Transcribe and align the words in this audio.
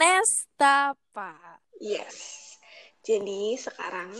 Nestapa. 0.00 1.60
Yes. 1.76 2.56
Jadi 3.04 3.52
sekarang 3.60 4.16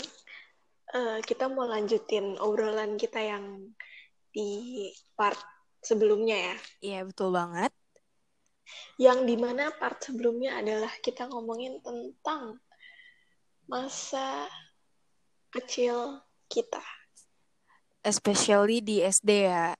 uh, 0.92 1.24
kita 1.24 1.48
mau 1.48 1.64
lanjutin 1.64 2.36
obrolan 2.36 3.00
kita 3.00 3.16
yang 3.16 3.72
di 4.28 4.92
part 5.16 5.40
sebelumnya 5.80 6.36
ya. 6.36 6.56
Iya, 6.84 7.00
betul 7.08 7.32
banget. 7.32 7.72
Yang 9.00 9.18
di 9.24 9.36
mana 9.40 9.72
part 9.72 10.04
sebelumnya 10.04 10.60
adalah 10.60 10.92
kita 11.00 11.32
ngomongin 11.32 11.80
tentang 11.80 12.60
masa 13.64 14.52
kecil 15.48 16.20
kita. 16.52 16.84
Especially 18.04 18.84
di 18.84 19.00
SD 19.00 19.48
ya. 19.48 19.72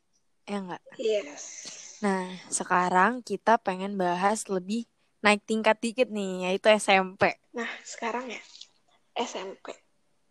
Ya 0.48 0.56
enggak? 0.64 0.82
Yes. 0.96 1.44
Nah, 2.00 2.40
sekarang 2.48 3.20
kita 3.20 3.60
pengen 3.60 4.00
bahas 4.00 4.48
lebih 4.48 4.88
naik 5.20 5.44
tingkat 5.44 5.76
dikit 5.80 6.08
nih, 6.08 6.50
yaitu 6.50 6.72
SMP. 6.72 7.36
Nah, 7.52 7.68
sekarang 7.84 8.32
ya, 8.32 8.40
SMP. 9.16 9.76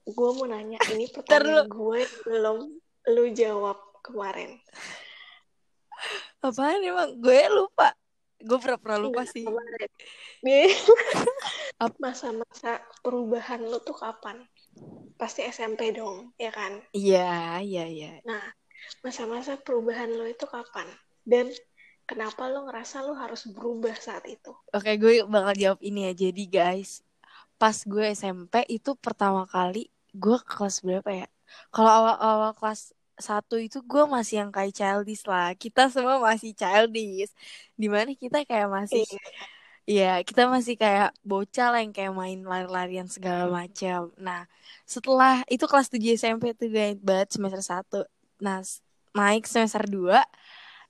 Gue 0.10 0.30
mau 0.34 0.50
nanya, 0.50 0.80
ini 0.94 1.06
pertanyaan 1.10 1.70
gue 1.70 2.02
belum 2.26 2.58
lu 3.10 3.26
jawab 3.34 3.78
kemarin. 4.02 4.58
Apaan 6.40 6.82
emang? 6.82 7.20
Gue 7.20 7.44
lupa. 7.52 7.92
Gue 8.40 8.56
pernah-pernah 8.56 9.00
lupa 9.04 9.28
Enggak, 9.28 9.36
sih. 9.36 9.44
Masa-masa 12.04 12.80
perubahan 13.04 13.60
lu 13.60 13.84
tuh 13.84 14.00
kapan? 14.00 14.48
Pasti 15.20 15.44
SMP 15.44 15.92
dong, 15.92 16.32
ya 16.40 16.48
kan? 16.56 16.80
Iya, 16.96 17.60
iya, 17.60 17.84
iya. 17.92 18.12
Nah, 18.24 18.40
masa-masa 19.04 19.60
perubahan 19.60 20.08
lu 20.08 20.24
itu 20.32 20.48
kapan? 20.48 20.88
Dan 21.28 21.52
kenapa 22.10 22.50
lu 22.50 22.66
ngerasa 22.66 23.06
lu 23.06 23.14
harus 23.14 23.46
berubah 23.46 23.94
saat 24.02 24.26
itu? 24.26 24.50
Oke, 24.74 24.98
gue 24.98 25.22
bakal 25.30 25.54
jawab 25.54 25.80
ini 25.86 26.10
ya. 26.10 26.14
Jadi 26.18 26.44
guys, 26.50 27.06
pas 27.62 27.78
gue 27.86 28.10
SMP 28.18 28.66
itu 28.66 28.98
pertama 28.98 29.46
kali 29.46 29.94
gue 30.18 30.38
kelas 30.42 30.82
berapa 30.82 31.10
ya? 31.14 31.28
Kalau 31.70 31.92
awal-awal 31.94 32.58
kelas 32.58 32.98
satu 33.20 33.60
itu 33.60 33.84
gue 33.84 34.04
masih 34.08 34.42
yang 34.42 34.50
kayak 34.50 34.72
childish 34.72 35.28
lah 35.28 35.52
kita 35.52 35.92
semua 35.92 36.24
masih 36.24 36.56
childish 36.56 37.36
di 37.76 37.92
mana 37.92 38.16
kita 38.16 38.48
kayak 38.48 38.72
masih 38.72 39.04
Iya, 39.90 40.22
kita 40.22 40.46
masih 40.46 40.78
kayak 40.78 41.18
bocah 41.26 41.74
lah 41.74 41.82
yang 41.82 41.90
kayak 41.90 42.14
main 42.14 42.46
lari-larian 42.46 43.10
segala 43.10 43.50
macam. 43.50 44.14
Nah, 44.22 44.46
setelah 44.86 45.42
itu 45.50 45.66
kelas 45.66 45.90
7 45.90 46.14
SMP 46.14 46.54
tuh 46.54 46.70
gue 46.70 46.94
banget 47.02 47.34
semester 47.34 47.58
1. 47.58 48.06
Nah, 48.38 48.62
naik 49.18 49.50
semester 49.50 49.82
2 49.90 50.22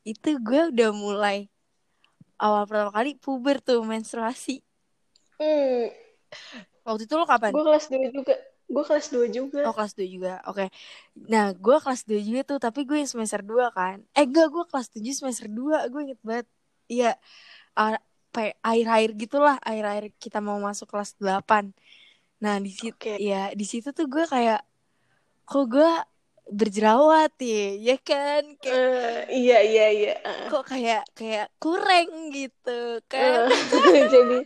itu 0.08 0.30
gue 0.40 0.62
udah 0.72 0.90
mulai 0.96 1.48
awal 2.40 2.64
pertama 2.66 2.92
kali 2.96 3.20
puber 3.20 3.60
tuh 3.60 3.84
menstruasi. 3.84 4.64
Hmm. 5.36 5.92
Waktu 6.88 7.04
itu 7.06 7.14
lo 7.20 7.28
kapan? 7.28 7.52
Gue 7.52 7.64
kelas 7.68 7.86
2 7.92 8.10
juga. 8.10 8.36
Gue 8.70 8.84
kelas 8.86 9.08
2 9.10 9.28
juga. 9.34 9.62
Oh, 9.66 9.74
kelas 9.76 9.94
2 9.98 10.06
juga. 10.08 10.34
Oke. 10.46 10.66
Okay. 10.66 10.68
Nah, 11.28 11.52
gue 11.58 11.78
kelas 11.82 12.02
2 12.06 12.22
juga 12.22 12.42
tuh, 12.46 12.60
tapi 12.62 12.86
gue 12.86 12.98
yang 13.02 13.10
semester 13.10 13.42
2 13.42 13.74
kan. 13.74 13.98
Eh, 14.14 14.26
enggak, 14.26 14.48
gue 14.54 14.64
kelas 14.70 14.88
7 14.94 15.14
semester 15.14 15.48
2. 15.50 15.90
Gue 15.90 16.02
inget 16.10 16.22
banget. 16.22 16.48
Iya. 16.86 17.12
Uh, 17.74 17.98
air-air 18.64 19.10
gitulah, 19.18 19.58
air-air 19.66 20.14
kita 20.22 20.40
mau 20.40 20.62
masuk 20.62 20.88
kelas 20.88 21.18
8. 21.18 21.74
Nah, 22.40 22.56
di 22.62 22.72
situ 22.72 22.96
okay. 22.96 23.18
ya, 23.20 23.52
di 23.52 23.66
situ 23.68 23.92
tuh 23.92 24.08
gue 24.08 24.24
kayak 24.24 24.64
kok 25.50 25.66
gue 25.66 25.92
berjerawat 26.50 27.34
ya, 27.38 27.94
ya 27.94 27.98
kan? 28.02 28.44
Kayak, 28.58 28.76
uh, 28.76 29.20
iya 29.30 29.58
iya 29.62 29.88
iya. 29.94 30.16
Uh. 30.26 30.50
Kok 30.50 30.66
kayak 30.66 31.04
kayak 31.14 31.48
kurang 31.62 32.34
gitu 32.34 33.00
kan? 33.06 33.48
Uh, 33.48 34.06
jadi 34.14 34.38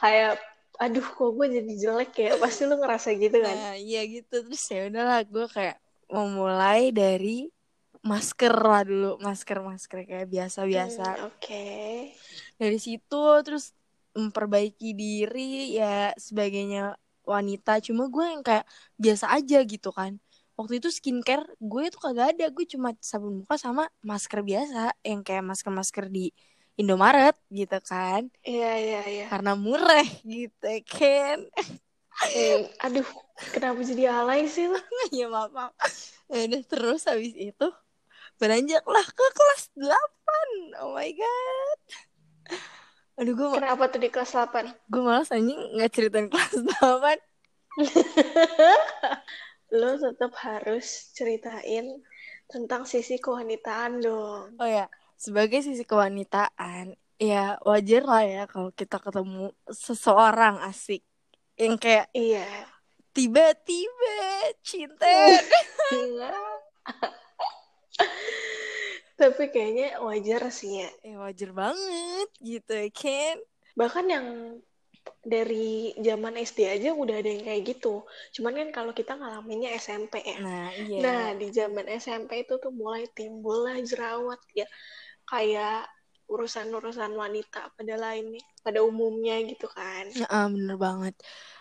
kayak 0.00 0.40
aduh 0.80 1.04
kok 1.04 1.36
gue 1.36 1.46
jadi 1.60 1.72
jelek 1.76 2.12
ya 2.16 2.32
pasti 2.40 2.64
lu 2.64 2.80
ngerasa 2.80 3.12
gitu 3.12 3.36
kan 3.36 3.52
nah 3.52 3.76
iya 3.76 4.00
gitu 4.08 4.48
terus 4.48 4.64
ya 4.72 4.88
udahlah 4.88 5.20
gue 5.28 5.46
kayak 5.52 5.76
memulai 6.08 6.88
dari 6.88 7.52
masker 8.00 8.48
lah 8.56 8.88
dulu 8.88 9.20
masker 9.20 9.60
masker 9.60 10.08
kayak 10.08 10.32
biasa 10.32 10.64
biasa 10.64 11.04
hmm, 11.04 11.26
oke 11.28 11.36
okay. 11.36 12.16
dari 12.56 12.80
situ 12.80 13.24
terus 13.44 13.76
memperbaiki 14.16 14.96
diri 14.96 15.76
ya 15.76 16.16
sebagainya 16.16 16.96
wanita 17.28 17.84
cuma 17.84 18.08
gue 18.08 18.24
yang 18.24 18.40
kayak 18.40 18.64
biasa 18.96 19.36
aja 19.36 19.60
gitu 19.68 19.92
kan 19.92 20.16
waktu 20.60 20.76
itu 20.76 20.92
skincare 20.92 21.48
gue 21.56 21.88
tuh 21.88 22.00
kagak 22.04 22.36
ada. 22.36 22.52
Gue 22.52 22.68
cuma 22.68 22.92
sabun 23.00 23.40
muka 23.40 23.56
sama 23.56 23.88
masker 24.04 24.44
biasa 24.44 24.92
yang 25.00 25.24
kayak 25.24 25.40
masker 25.40 25.72
masker 25.72 26.12
di 26.12 26.28
Indomaret 26.76 27.36
gitu 27.48 27.80
kan. 27.80 28.28
Iya 28.44 28.72
iya 28.76 29.02
iya. 29.08 29.24
Karena 29.32 29.56
murah 29.56 30.04
gitu 30.20 30.68
kan. 30.84 31.48
Eh, 32.36 32.68
aduh 32.84 33.08
kenapa 33.56 33.80
jadi 33.80 34.12
alay 34.12 34.44
sih 34.44 34.68
lo 34.68 34.76
ya 35.16 35.32
maaf, 35.32 35.48
maaf. 35.56 35.72
Ya 36.28 36.44
udah 36.44 36.62
terus 36.68 37.08
habis 37.08 37.32
itu 37.32 37.68
beranjaklah 38.36 39.06
ke 39.08 39.26
kelas 39.32 39.62
8 39.72 40.84
oh 40.84 40.92
my 40.92 41.08
god. 41.16 41.80
Aduh 43.16 43.32
gue 43.32 43.48
kenapa 43.56 43.88
tuh 43.88 44.00
di 44.04 44.08
kelas 44.12 44.32
8 44.36 44.68
gue 44.88 45.02
malas 45.04 45.32
anjing 45.32 45.56
nggak 45.76 45.92
ceritain 45.92 46.28
kelas 46.28 46.52
8 46.60 47.20
lo 49.70 49.96
tetap 49.98 50.34
harus 50.42 51.14
ceritain 51.14 52.02
tentang 52.50 52.82
sisi 52.82 53.22
kewanitaan 53.22 54.02
dong. 54.02 54.58
Oh 54.58 54.66
ya 54.66 54.90
sebagai 55.14 55.62
sisi 55.62 55.86
kewanitaan 55.86 56.96
ya 57.20 57.60
wajar 57.62 58.02
lah 58.08 58.24
ya 58.24 58.42
kalau 58.48 58.72
kita 58.72 58.96
ketemu 58.98 59.52
seseorang 59.68 60.58
asik. 60.66 61.04
Yang 61.60 61.76
kayak 61.78 62.06
iya. 62.16 62.48
tiba-tiba 63.12 64.16
cinta. 64.64 65.06
Iya. 65.90 66.32
tapi 69.20 69.52
kayaknya 69.52 70.00
wajar 70.00 70.48
sih 70.48 70.80
ya. 70.80 70.90
Ya 71.04 71.20
wajar 71.20 71.52
banget 71.52 72.28
gitu 72.40 72.72
ya 72.72 72.88
kan? 72.88 73.36
Bahkan 73.76 74.06
yang 74.08 74.26
dari 75.20 75.92
zaman 75.98 76.38
SD 76.38 76.66
aja 76.66 76.90
udah 76.94 77.20
ada 77.20 77.28
yang 77.28 77.44
kayak 77.44 77.62
gitu. 77.76 78.04
Cuman 78.34 78.56
kan 78.56 78.68
kalau 78.70 78.92
kita 78.94 79.18
ngalaminnya 79.18 79.74
SMP 79.76 80.22
ya. 80.24 80.38
Nah, 80.40 80.68
iya. 80.74 80.98
Nah, 81.02 81.24
di 81.36 81.48
zaman 81.50 81.86
SMP 81.90 82.46
itu 82.48 82.56
tuh 82.56 82.72
mulai 82.72 83.06
timbul 83.12 83.66
lah 83.66 83.78
jerawat 83.82 84.40
ya. 84.54 84.66
Kayak 85.28 85.86
urusan-urusan 86.30 87.10
wanita 87.18 87.74
pada 87.74 87.94
lainnya 87.98 88.40
pada 88.62 88.80
umumnya 88.86 89.42
gitu 89.42 89.66
kan. 89.66 90.06
Uh, 90.30 90.46
bener 90.54 90.76
banget. 90.78 91.14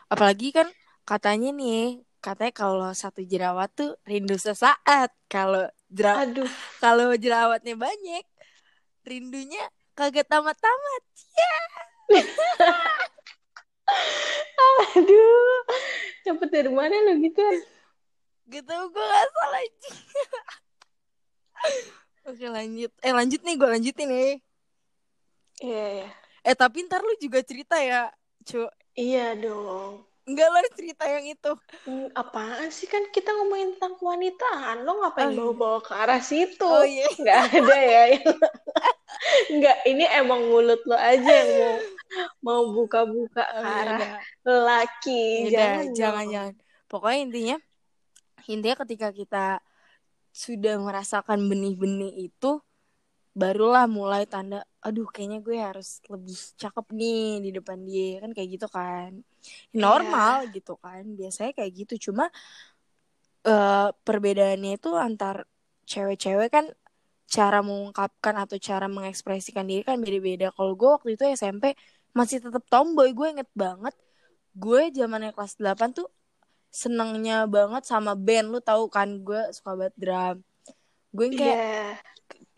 Apalagi 0.08 0.54
kan 0.54 0.68
katanya 1.04 1.50
nih 1.50 2.06
katanya 2.22 2.54
kalau 2.54 2.90
satu 2.94 3.26
jerawat 3.26 3.74
tuh 3.74 3.98
rindu 4.06 4.38
sesaat. 4.38 5.10
Kalau 5.26 5.66
jerawat 5.90 6.38
kalau 6.84 7.18
jerawatnya 7.18 7.74
banyak 7.74 8.24
rindunya 9.04 9.64
kagak 9.98 10.30
tamat-tamat. 10.30 11.04
Ya 11.34 11.54
aduh 14.98 15.60
cepet 16.26 16.50
dari 16.50 16.72
mana 16.72 16.96
lo 17.10 17.14
gitu 17.22 17.44
gitu 18.50 18.74
gue 18.74 19.06
gak 19.06 19.28
salah 19.30 19.64
Oke 22.30 22.46
lanjut. 22.46 22.92
Eh 23.02 23.10
lanjut 23.10 23.42
nih 23.42 23.56
gue 23.58 23.70
lanjutin 23.70 24.06
nih. 24.06 24.32
Iya 25.66 25.74
yeah, 25.74 25.90
yeah. 26.06 26.12
Eh 26.46 26.56
tapi 26.56 26.86
ntar 26.86 27.02
lu 27.02 27.18
juga 27.18 27.42
cerita 27.42 27.82
ya, 27.82 28.14
cu. 28.46 28.70
Iya 28.94 29.34
dong. 29.34 30.09
Enggak 30.30 30.50
lah 30.54 30.62
cerita 30.78 31.04
yang 31.10 31.26
itu. 31.26 31.52
Hmm, 31.90 32.08
apaan 32.14 32.70
sih 32.70 32.86
kan 32.86 33.10
kita 33.10 33.34
ngomongin 33.34 33.74
tentang 33.74 33.98
kewanitaan. 33.98 34.86
Lo 34.86 35.02
ngapain 35.02 35.30
oh, 35.30 35.34
iya. 35.34 35.40
bawa-bawa 35.42 35.80
ke 35.82 35.94
arah 35.98 36.22
situ? 36.22 36.70
Oh 36.70 36.86
iya. 36.86 37.10
Nggak 37.18 37.40
ada 37.50 37.78
ya. 37.82 38.04
Enggak, 39.52 39.78
ini 39.90 40.06
emang 40.06 40.46
mulut 40.48 40.80
lo 40.86 40.94
aja 40.94 41.34
yang 41.34 41.52
mau 41.58 41.74
mau 42.46 42.64
buka-buka 42.72 43.42
oh, 43.42 43.62
iya, 43.66 43.74
arah 43.82 44.00
iya, 44.06 44.18
laki. 44.46 45.26
Jangan, 45.50 45.86
jangan, 45.98 46.26
jangan. 46.30 46.54
Pokoknya 46.86 47.20
intinya 47.26 47.58
intinya 48.46 48.78
ketika 48.86 49.10
kita 49.10 49.46
sudah 50.30 50.78
merasakan 50.78 51.50
benih-benih 51.50 52.30
itu 52.30 52.62
barulah 53.34 53.86
mulai 53.86 54.26
tanda 54.26 54.66
aduh 54.82 55.06
kayaknya 55.10 55.40
gue 55.44 55.58
harus 55.58 56.02
lebih 56.10 56.38
cakep 56.58 56.86
nih 56.96 57.26
di 57.46 57.50
depan 57.56 57.80
dia 57.86 58.24
kan 58.24 58.32
kayak 58.34 58.50
gitu 58.58 58.68
kan 58.72 59.22
normal 59.74 60.48
yeah. 60.48 60.54
gitu 60.54 60.74
kan 60.80 61.04
biasanya 61.16 61.52
kayak 61.56 61.72
gitu 61.86 62.12
cuma 62.12 62.28
uh, 63.46 63.90
perbedaannya 64.04 64.78
itu 64.80 64.90
antar 64.96 65.48
cewek-cewek 65.90 66.50
kan 66.54 66.66
cara 67.30 67.62
mengungkapkan 67.62 68.36
atau 68.42 68.58
cara 68.58 68.90
mengekspresikan 68.90 69.70
diri 69.70 69.86
kan 69.86 70.02
beda-beda 70.02 70.50
kalau 70.50 70.74
gue 70.74 70.90
waktu 70.90 71.10
itu 71.14 71.24
SMP 71.38 71.78
masih 72.14 72.42
tetap 72.42 72.66
tomboy 72.68 73.14
gue 73.14 73.38
inget 73.38 73.50
banget 73.54 73.94
gue 74.58 74.90
zamannya 74.90 75.32
kelas 75.32 75.62
8 75.62 75.94
tuh 75.94 76.10
senengnya 76.70 77.46
banget 77.46 77.86
sama 77.86 78.18
band 78.18 78.50
lu 78.50 78.60
tahu 78.62 78.90
kan 78.90 79.22
gue 79.22 79.42
suka 79.54 79.78
banget 79.78 79.96
drum 79.98 80.38
gue 81.14 81.28
kayak 81.34 81.58
yeah. 81.58 81.90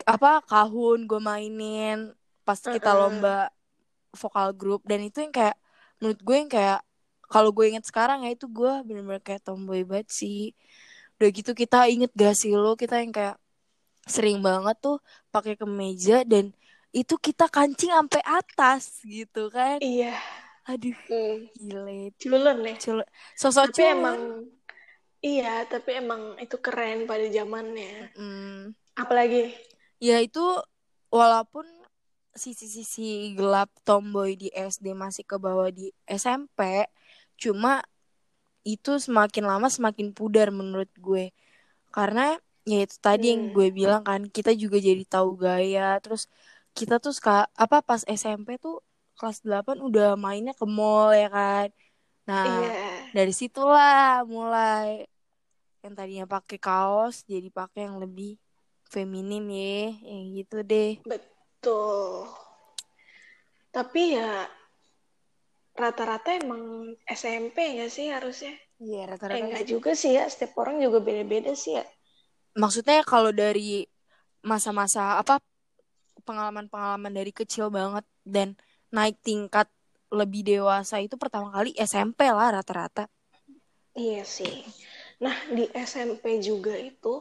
apa 0.08 0.40
kahun 0.44 1.04
gue 1.04 1.20
mainin 1.20 2.12
pas 2.44 2.60
kita 2.60 2.92
uh 2.92 2.96
-uh. 2.96 3.00
lomba 3.08 3.38
vokal 4.12 4.52
grup 4.52 4.84
dan 4.84 5.00
itu 5.04 5.24
yang 5.24 5.32
kayak 5.32 5.56
menurut 6.02 6.18
gue 6.18 6.36
yang 6.36 6.50
kayak 6.50 6.82
kalau 7.30 7.54
gue 7.54 7.70
inget 7.70 7.86
sekarang 7.86 8.26
ya 8.26 8.34
itu 8.34 8.50
gue 8.50 8.72
bener-bener 8.82 9.22
kayak 9.22 9.46
tomboy 9.46 9.86
banget 9.86 10.10
sih. 10.10 10.50
Udah 11.22 11.30
gitu 11.30 11.54
kita 11.54 11.86
inget 11.86 12.10
gak 12.10 12.34
sih 12.34 12.50
lo 12.58 12.74
kita 12.74 12.98
yang 12.98 13.14
kayak 13.14 13.38
sering 14.02 14.42
banget 14.42 14.74
tuh 14.82 14.98
pakai 15.30 15.54
kemeja 15.54 16.26
dan 16.26 16.50
itu 16.90 17.14
kita 17.16 17.46
kancing 17.46 17.94
sampai 17.94 18.20
atas 18.26 18.98
gitu 19.06 19.46
kan. 19.48 19.78
Iya. 19.78 20.18
Aduh 20.66 20.94
hmm. 21.08 21.54
gile 21.54 21.98
culun 22.18 22.58
ya. 22.66 22.74
Cul 22.82 22.98
sosok 23.38 23.70
tapi 23.70 23.82
emang 23.86 24.18
iya 25.22 25.62
tapi 25.70 26.02
emang 26.02 26.34
itu 26.42 26.58
keren 26.58 27.06
pada 27.06 27.26
zamannya. 27.30 28.10
Mm. 28.18 28.74
apalagi? 28.98 29.54
Ya 30.02 30.18
itu 30.18 30.42
walaupun 31.08 31.64
sisi-sisi 32.32 33.36
gelap 33.36 33.68
tomboy 33.84 34.36
di 34.40 34.48
SD 34.52 34.96
masih 34.96 35.24
ke 35.28 35.36
bawah 35.36 35.68
di 35.68 35.92
SMP 36.08 36.88
cuma 37.36 37.84
itu 38.62 38.96
semakin 38.96 39.44
lama 39.44 39.68
semakin 39.68 40.14
pudar 40.14 40.48
menurut 40.48 40.88
gue 40.96 41.34
karena 41.92 42.38
ya 42.64 42.86
itu 42.86 42.96
tadi 43.02 43.28
hmm. 43.28 43.32
yang 43.32 43.42
gue 43.52 43.68
bilang 43.74 44.02
kan 44.06 44.22
kita 44.30 44.54
juga 44.54 44.78
jadi 44.78 45.02
tahu 45.04 45.36
gaya 45.36 45.98
terus 45.98 46.30
kita 46.72 47.02
tuh 47.02 47.12
suka 47.12 47.50
apa 47.52 47.84
pas 47.84 48.00
SMP 48.08 48.56
tuh 48.56 48.80
kelas 49.18 49.44
8 49.44 49.82
udah 49.82 50.16
mainnya 50.16 50.56
ke 50.56 50.64
mall 50.64 51.12
ya 51.12 51.28
kan 51.28 51.68
nah 52.22 52.46
yeah. 52.46 53.10
dari 53.10 53.34
situlah 53.34 54.22
mulai 54.24 55.04
yang 55.82 55.92
tadinya 55.98 56.26
pakai 56.30 56.56
kaos 56.62 57.26
jadi 57.26 57.50
pakai 57.50 57.90
yang 57.90 57.98
lebih 57.98 58.38
feminim 58.86 59.42
ya 59.50 59.90
yang 60.06 60.22
gitu 60.38 60.62
deh 60.62 61.02
betul 61.02 61.31
tapi 63.72 64.18
ya 64.18 64.50
rata-rata 65.72 66.36
emang 66.36 66.92
SMP 67.08 67.80
ya 67.80 67.86
sih 67.88 68.12
harusnya? 68.12 68.52
Iya 68.82 69.02
rata-rata 69.14 69.38
eh, 69.38 69.44
enggak 69.46 69.64
juga 69.72 69.90
sih 69.96 70.12
ya 70.18 70.24
setiap 70.28 70.52
orang 70.60 70.76
juga 70.84 70.98
beda-beda 71.00 71.52
sih 71.56 71.78
ya. 71.80 71.84
Maksudnya 72.52 73.00
kalau 73.06 73.32
dari 73.32 73.88
masa-masa 74.44 75.16
apa 75.22 75.40
pengalaman-pengalaman 76.26 77.12
dari 77.14 77.32
kecil 77.32 77.72
banget 77.72 78.04
dan 78.26 78.58
naik 78.92 79.16
tingkat 79.24 79.70
lebih 80.12 80.44
dewasa 80.44 81.00
itu 81.00 81.16
pertama 81.16 81.48
kali 81.48 81.72
SMP 81.78 82.28
lah 82.28 82.52
rata-rata. 82.52 83.08
Iya 83.96 84.24
sih. 84.24 84.54
Nah, 85.24 85.36
di 85.56 85.64
SMP 85.72 86.40
juga 86.44 86.74
itu, 86.76 87.14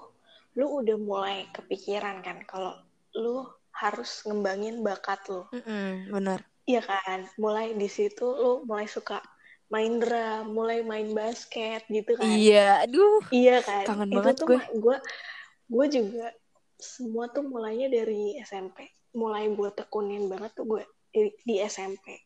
lu 0.57 0.65
udah 0.79 0.97
mulai 0.99 1.47
kepikiran 1.55 2.19
kan 2.25 2.37
kalau 2.43 2.73
lu 3.15 3.47
harus 3.75 4.23
ngembangin 4.27 4.83
bakat 4.83 5.19
lu. 5.31 5.47
Mm 5.51 5.61
-mm, 5.63 5.89
bener. 6.11 6.39
Iya 6.67 6.81
kan? 6.85 7.19
Mulai 7.39 7.73
di 7.75 7.89
situ 7.89 8.25
lu 8.25 8.63
mulai 8.67 8.85
suka 8.85 9.23
main 9.71 9.97
drum, 10.03 10.51
mulai 10.51 10.83
main 10.83 11.09
basket 11.15 11.87
gitu 11.87 12.19
kan. 12.19 12.27
Iya, 12.27 12.85
aduh. 12.85 13.23
Iya 13.31 13.63
kan? 13.63 13.83
Kangen 13.87 14.09
itu 14.11 14.15
banget 14.19 14.35
tuh 14.35 14.47
gue. 14.51 14.61
Gue 14.77 14.97
gue 15.71 15.85
juga 15.87 16.27
semua 16.75 17.31
tuh 17.31 17.47
mulainya 17.47 17.87
dari 17.87 18.35
SMP. 18.43 18.91
Mulai 19.15 19.47
gue 19.51 19.69
tekunin 19.71 20.27
banget 20.27 20.51
tuh 20.53 20.67
gue 20.67 20.83
di, 21.11 21.31
di 21.47 21.55
SMP. 21.63 22.19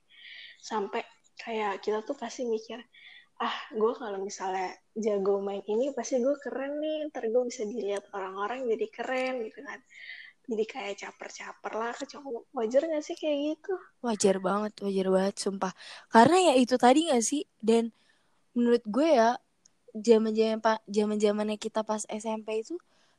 Sampai 0.57 1.05
kayak 1.37 1.85
kita 1.85 2.01
tuh 2.01 2.17
pasti 2.17 2.47
mikir, 2.47 2.79
ah 3.43 3.55
gue 3.75 3.91
kalau 3.99 4.23
misalnya 4.23 4.71
jago 4.95 5.43
main 5.43 5.59
ini 5.67 5.91
pasti 5.91 6.23
gue 6.23 6.35
keren 6.39 6.79
nih 6.79 7.11
ntar 7.11 7.27
gue 7.27 7.43
bisa 7.43 7.67
dilihat 7.67 8.07
orang-orang 8.15 8.63
jadi 8.71 8.87
keren 8.87 9.33
gitu 9.43 9.59
kan 9.59 9.79
jadi 10.45 10.65
kayak 10.69 10.95
caper-caper 11.01 11.73
lah 11.73 11.93
ke 11.97 12.05
cowok. 12.05 12.49
Wajar 12.53 12.85
gak 12.85 13.03
sih 13.03 13.17
kayak 13.17 13.37
gitu? 13.57 13.73
Wajar 14.05 14.37
banget 14.37 14.73
wajar 14.81 15.07
banget 15.09 15.35
sumpah. 15.41 15.73
Karena 16.13 16.37
ya 16.51 16.53
itu 16.57 16.75
tadi 16.77 17.09
gak 17.09 17.23
sih? 17.25 17.43
Dan 17.57 17.89
menurut 18.53 18.85
gue 18.85 19.07
ya 19.09 19.37
zaman 19.95 20.31
zaman 20.31 20.59
pak 20.61 20.79
zaman 20.85 21.17
zamannya 21.17 21.57
kita 21.57 21.81
pas 21.81 22.03
SMP 22.07 22.61
itu 22.61 22.75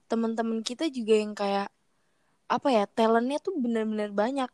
teman-teman 0.07 0.63
kita 0.63 0.87
juga 0.93 1.15
yang 1.19 1.33
kayak 1.35 1.69
apa 2.47 2.69
ya 2.71 2.85
talentnya 2.87 3.43
tuh 3.43 3.59
bener-bener 3.59 4.15
banyak. 4.15 4.51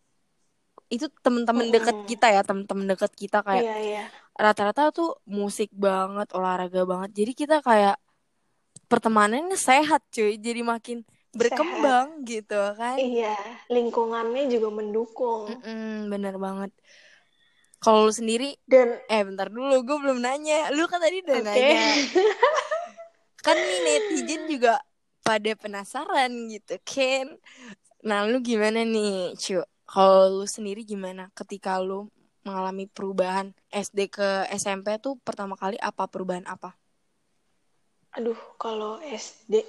Itu 0.89 1.13
teman-teman 1.21 1.69
mm 1.69 1.73
-hmm. 1.73 1.77
deket 1.77 1.97
kita 2.09 2.27
ya 2.33 2.41
teman-teman 2.41 2.87
deket 2.89 3.13
kita 3.13 3.45
kayak 3.45 3.65
iya, 3.65 3.77
iya. 3.81 4.05
rata-rata 4.37 4.93
tuh 4.93 5.21
musik 5.29 5.69
banget 5.77 6.33
olahraga 6.33 6.89
banget. 6.89 7.11
Jadi 7.13 7.33
kita 7.37 7.61
kayak 7.61 8.01
pertemanannya 8.89 9.57
sehat 9.57 10.05
cuy. 10.09 10.41
Jadi 10.41 10.65
makin 10.65 11.05
berkembang 11.33 12.23
sehat. 12.23 12.29
gitu 12.29 12.61
kan? 12.77 12.97
Iya 13.01 13.37
lingkungannya 13.73 14.49
juga 14.53 14.69
mendukung. 14.69 15.49
Mm 15.49 15.61
-mm, 15.61 15.97
bener 16.13 16.35
banget. 16.37 16.71
Kalau 17.83 18.07
lu 18.07 18.15
sendiri? 18.15 18.55
Dan 18.69 18.95
eh 19.11 19.23
bentar 19.27 19.51
dulu 19.51 19.83
gue 19.83 19.97
belum 19.99 20.23
nanya. 20.23 20.71
Lu 20.71 20.87
kan 20.87 21.03
tadi 21.03 21.19
udah 21.25 21.39
okay. 21.43 21.47
nanya. 21.51 21.83
Kan 23.43 23.59
nih 23.59 23.81
netizen 23.83 24.47
juga 24.47 24.79
pada 25.23 25.51
penasaran 25.55 26.31
gitu 26.51 26.79
kan 26.83 27.27
nah 28.03 28.27
lu 28.27 28.43
gimana 28.43 28.83
nih 28.83 29.39
cu? 29.39 29.63
Kalau 29.87 30.43
lu 30.43 30.47
sendiri 30.47 30.83
gimana 30.83 31.31
ketika 31.39 31.79
lu 31.79 32.11
mengalami 32.43 32.91
perubahan 32.91 33.55
SD 33.71 34.11
ke 34.11 34.51
SMP 34.59 34.99
tuh 34.99 35.15
pertama 35.23 35.55
kali 35.55 35.79
apa? 35.79 36.11
Perubahan 36.11 36.43
apa? 36.51 36.75
Aduh, 38.19 38.37
kalau 38.59 38.99
SD, 38.99 39.63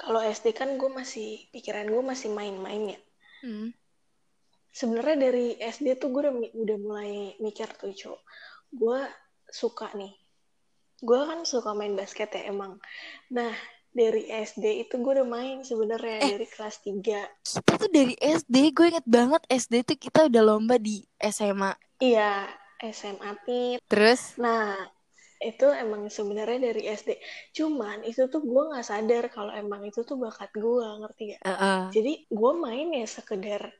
kalau 0.00 0.24
SD 0.24 0.56
kan 0.56 0.80
gue 0.80 0.88
masih 0.88 1.44
pikiran 1.52 1.84
gue 1.84 2.00
masih 2.00 2.32
main-main 2.32 2.96
ya. 2.96 3.00
Hmm. 3.44 3.68
Sebenarnya 4.72 5.28
dari 5.28 5.60
SD 5.60 6.00
tuh 6.00 6.08
gue 6.08 6.24
udah, 6.24 6.34
udah 6.56 6.76
mulai 6.80 7.36
mikir 7.36 7.68
tuh, 7.76 7.92
cowok. 7.92 8.22
Gue 8.72 9.00
suka 9.52 9.92
nih. 9.92 10.16
Gue 11.04 11.20
kan 11.20 11.44
suka 11.44 11.76
main 11.76 11.92
basket 11.92 12.32
ya 12.32 12.48
emang. 12.48 12.80
Nah, 13.28 13.52
dari 13.90 14.30
SD 14.30 14.86
itu 14.86 15.02
gue 15.02 15.12
udah 15.18 15.26
main 15.26 15.66
sebenarnya 15.66 16.22
eh, 16.22 16.30
dari 16.38 16.46
kelas 16.46 16.76
3 16.86 17.02
kita 17.42 17.74
tuh 17.74 17.90
dari 17.90 18.14
SD 18.14 18.70
gue 18.70 18.86
inget 18.86 19.06
banget 19.06 19.42
SD 19.50 19.82
tuh 19.82 19.98
kita 19.98 20.30
udah 20.30 20.42
lomba 20.46 20.78
di 20.78 21.02
SMA 21.18 21.74
iya 21.98 22.46
SMA 22.78 23.30
PIT 23.42 23.82
terus 23.90 24.38
nah 24.38 24.78
itu 25.40 25.66
emang 25.72 26.06
sebenarnya 26.12 26.70
dari 26.70 26.82
SD 26.84 27.16
cuman 27.56 28.04
itu 28.04 28.28
tuh 28.28 28.44
gue 28.44 28.62
nggak 28.70 28.84
sadar 28.84 29.24
kalau 29.32 29.52
emang 29.56 29.88
itu 29.88 30.04
tuh 30.04 30.20
bakat 30.20 30.52
gue 30.52 30.86
ngerti 31.00 31.22
gak 31.36 31.42
uh 31.48 31.52
-uh. 31.52 31.80
jadi 31.88 32.12
gue 32.28 32.52
main 32.60 32.88
ya 32.92 33.06
sekedar 33.08 33.72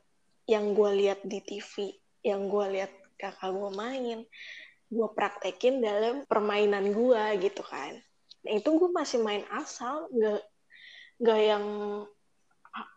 yang 0.49 0.73
gue 0.73 0.89
lihat 1.05 1.21
di 1.21 1.37
TV 1.45 1.93
yang 2.25 2.49
gue 2.49 2.65
lihat 2.81 2.91
kakak 3.21 3.53
gue 3.53 3.71
main 3.77 4.25
gue 4.91 5.07
praktekin 5.13 5.85
dalam 5.85 6.25
permainan 6.25 6.89
gue 6.89 7.23
gitu 7.45 7.61
kan 7.61 8.01
Nah, 8.41 8.53
itu 8.57 8.69
gue 8.73 8.89
masih 8.89 9.21
main 9.21 9.45
asal, 9.53 10.09
nggak 10.09 10.41
nggak 11.21 11.39
yang 11.45 11.65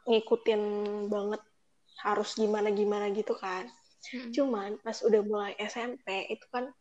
ngikutin 0.08 0.62
banget 1.12 1.42
harus 2.00 2.30
gimana 2.36 2.72
gimana 2.72 3.12
gitu 3.12 3.36
kan. 3.36 3.68
Hmm. 4.08 4.32
Cuman 4.32 4.70
pas 4.80 4.96
udah 5.04 5.20
mulai 5.24 5.52
SMP 5.60 6.32
itu 6.32 6.44
kan 6.48 6.72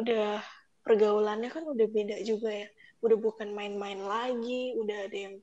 udah 0.00 0.40
pergaulannya 0.84 1.50
kan 1.52 1.64
udah 1.64 1.86
beda 1.88 2.16
juga 2.24 2.50
ya. 2.50 2.68
Udah 3.00 3.16
bukan 3.16 3.52
main-main 3.56 4.00
lagi, 4.00 4.76
udah 4.76 5.08
ada 5.08 5.18
yang 5.30 5.34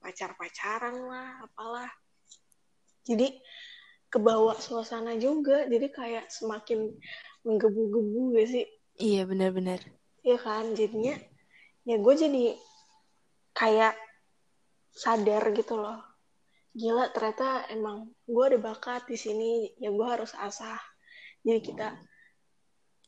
pacar-pacaran 0.00 0.96
lah, 1.08 1.44
apalah. 1.44 1.90
Jadi 3.06 3.38
kebawa 4.12 4.58
suasana 4.60 5.16
juga, 5.16 5.64
jadi 5.66 5.88
kayak 5.88 6.26
semakin 6.28 6.92
menggebu-gebu 7.46 8.36
gak 8.36 8.48
sih? 8.50 8.66
Iya 9.00 9.24
benar-benar. 9.24 9.80
Iya 10.26 10.38
kan, 10.42 10.74
jadinya 10.74 11.16
ya 11.86 11.96
gue 12.02 12.14
jadi 12.18 12.44
kayak 13.54 13.94
sadar 14.90 15.54
gitu 15.54 15.78
loh 15.78 16.02
gila 16.74 17.08
ternyata 17.14 17.70
emang 17.70 18.10
gue 18.26 18.44
ada 18.44 18.58
bakat 18.58 19.06
di 19.06 19.14
sini 19.14 19.70
ya 19.78 19.94
gue 19.94 20.06
harus 20.06 20.34
asah 20.34 20.76
jadi 21.46 21.62
kita 21.62 21.88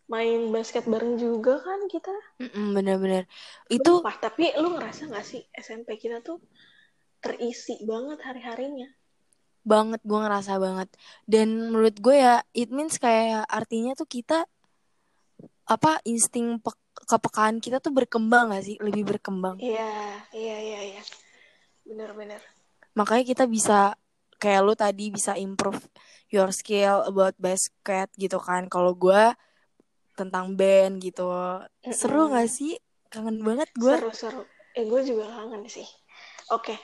main 0.08 0.48
basket 0.48 0.88
bareng 0.88 1.20
juga 1.20 1.60
kan 1.60 1.84
kita? 1.86 2.12
Bener-bener. 2.48 3.28
Itu 3.68 4.00
Lupa, 4.00 4.16
tapi 4.16 4.50
lu 4.56 4.74
ngerasa 4.74 5.12
gak 5.12 5.26
sih 5.26 5.44
SMP 5.52 6.00
kita 6.00 6.24
tuh 6.24 6.40
terisi 7.20 7.76
banget 7.84 8.24
hari-harinya? 8.24 8.88
Banget 9.62 10.00
gue 10.02 10.18
ngerasa 10.18 10.56
banget. 10.56 10.88
Dan 11.28 11.70
menurut 11.70 11.96
gue 12.00 12.16
ya 12.16 12.40
it 12.56 12.72
means 12.72 12.96
kayak 12.96 13.44
artinya 13.46 13.92
tuh 13.92 14.08
kita 14.08 14.48
apa 15.68 16.00
insting 16.08 16.56
kepekaan 17.04 17.60
kita 17.60 17.78
tuh 17.78 17.92
berkembang 17.92 18.56
gak 18.56 18.64
sih? 18.64 18.80
Lebih 18.80 19.04
berkembang. 19.04 19.60
Iya 19.60 20.24
iya 20.32 20.56
iya 20.56 20.80
iya. 20.96 21.02
Benar-benar 21.84 22.40
makanya 22.98 23.22
kita 23.22 23.44
bisa 23.46 23.94
kayak 24.42 24.60
lu 24.66 24.74
tadi 24.74 25.14
bisa 25.14 25.38
improve 25.38 25.78
your 26.34 26.50
skill 26.50 27.06
about 27.06 27.38
basket 27.38 28.10
gitu 28.18 28.42
kan. 28.42 28.66
Kalau 28.66 28.98
gue 28.98 29.34
tentang 30.18 30.58
band 30.58 30.98
gitu. 30.98 31.30
Mm-hmm. 31.30 31.94
seru 31.94 32.26
gak 32.34 32.50
sih? 32.50 32.74
Kangen 33.08 33.40
banget 33.46 33.70
gue 33.78 33.94
seru 33.94 34.10
seru. 34.10 34.42
Eh 34.74 34.84
gue 34.84 35.00
juga 35.06 35.30
kangen 35.30 35.64
sih. 35.70 35.86
Oke 36.50 36.74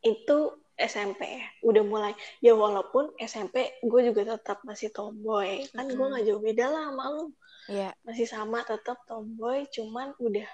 itu 0.00 0.56
SMP 0.80 1.20
ya. 1.28 1.44
Udah 1.60 1.84
mulai. 1.84 2.12
Ya 2.40 2.56
walaupun 2.56 3.12
SMP 3.20 3.68
gue 3.84 4.00
juga 4.08 4.36
tetap 4.36 4.64
masih 4.64 4.88
tomboy. 4.88 5.68
Kan 5.76 5.92
gue 5.92 6.06
nggak 6.08 6.24
jauh 6.24 6.40
beda 6.40 6.66
lah 6.72 6.84
sama 6.90 7.06
lu. 7.12 7.26
Iya. 7.70 7.94
masih 8.02 8.26
sama 8.26 8.64
tetap 8.64 8.98
tomboy. 9.04 9.68
Cuman 9.68 10.16
udah 10.16 10.48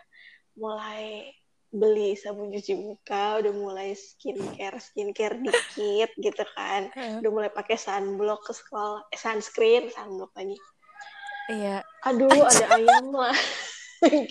mulai 0.59 1.31
beli 1.77 2.17
sabun 2.17 2.49
cuci 2.55 2.79
muka 2.79 3.43
udah 3.43 3.53
mulai 3.53 3.93
skincare 3.93 4.81
skincare 4.83 5.39
dikit 5.39 6.11
gitu 6.19 6.45
kan. 6.57 6.91
Udah 7.23 7.31
mulai 7.31 7.51
pakai 7.53 7.79
sunblock 7.79 8.49
ke 8.49 8.53
sekolah 8.55 9.07
eh, 9.13 9.19
sunscreen 9.19 9.91
sunblock 9.93 10.33
lagi 10.35 10.57
Iya. 11.47 11.79
aduh 12.03 12.27
ada 12.29 12.65
ayam 12.75 13.07
lah 13.09 13.37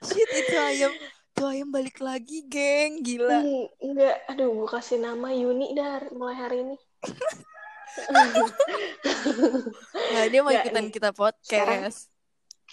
Shit 0.00 0.30
itu 0.30 0.56
ayam. 0.56 0.92
Tuh 1.30 1.46
ayam 1.48 1.68
balik 1.68 2.00
lagi, 2.00 2.42
geng. 2.44 2.98
Gila. 3.00 3.38
Hmm, 3.38 3.66
enggak 3.78 4.16
aduh 4.26 4.50
gue 4.52 4.68
kasih 4.68 4.98
nama 4.98 5.28
Yuni 5.30 5.70
dar 5.72 6.08
mulai 6.10 6.34
hari 6.34 6.58
ini 6.62 6.76
Nah, 10.08 10.24
dia 10.26 10.40
mau 10.40 10.50
ikutan 10.50 10.88
kita 10.88 11.10
podcast. 11.12 12.08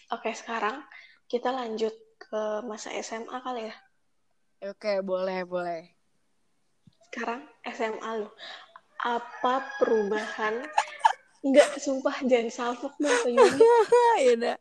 oke 0.08 0.30
sekarang 0.32 0.86
kita 1.26 1.50
lanjut 1.50 1.92
ke 2.18 2.42
masa 2.62 2.94
SMA 2.96 3.34
kali 3.40 3.68
ya 3.68 3.76
Oke, 4.66 5.02
boleh, 5.02 5.44
boleh. 5.44 5.82
sekarang 7.06 7.42
SMA 7.66 8.12
lu 8.18 8.30
apa 8.98 9.54
perubahan 9.78 10.62
enggak 11.46 11.78
sumpah 11.78 12.18
jangan 12.26 12.50
salfok 12.50 12.94
dong 12.98 13.18
ke 13.22 13.30
Yuni 13.30 13.62
ya 14.26 14.32
udah. 14.34 14.58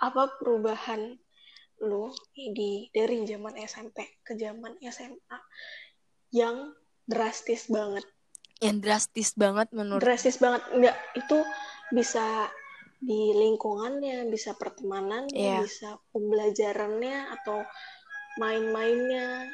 apa 0.00 0.22
perubahan 0.40 1.20
lu 1.80 2.08
di 2.34 2.88
dari 2.92 3.24
zaman 3.24 3.56
SMP 3.60 4.20
ke 4.24 4.32
zaman 4.36 4.76
SMA 4.84 5.38
yang 6.32 6.72
drastis 7.04 7.68
banget 7.68 8.04
Yang 8.60 8.76
drastis 8.84 9.30
banget 9.32 9.68
menurut 9.72 10.00
drastis 10.04 10.36
banget 10.36 10.60
enggak 10.72 10.96
itu 11.16 11.38
bisa 11.92 12.48
di 13.00 13.32
lingkungannya 13.32 14.28
bisa 14.28 14.52
pertemanannya 14.56 15.32
Iya. 15.32 15.64
bisa 15.64 15.96
pembelajarannya 16.12 17.32
atau 17.40 17.64
main-mainnya 18.36 19.48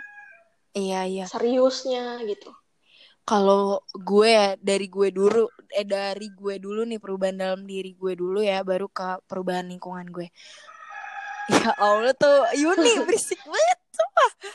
Iya, 0.76 1.00
iya. 1.06 1.25
seriusnya 1.30 2.20
gitu 2.26 2.50
Kalau 3.26 3.83
gue 3.90 4.30
ya, 4.30 4.54
dari 4.54 4.87
gue 4.87 5.11
dulu 5.11 5.50
eh 5.75 5.83
dari 5.83 6.30
gue 6.30 6.62
dulu 6.62 6.87
nih 6.87 7.02
perubahan 7.02 7.35
dalam 7.35 7.66
diri 7.66 7.99
gue 7.99 8.14
dulu 8.14 8.38
ya 8.38 8.62
baru 8.62 8.87
ke 8.87 9.18
perubahan 9.26 9.66
lingkungan 9.66 10.06
gue. 10.14 10.30
Ya 11.50 11.75
Allah 11.75 12.14
tuh 12.14 12.47
Yuni 12.54 13.02
berisik 13.06 13.42
banget. 13.42 13.78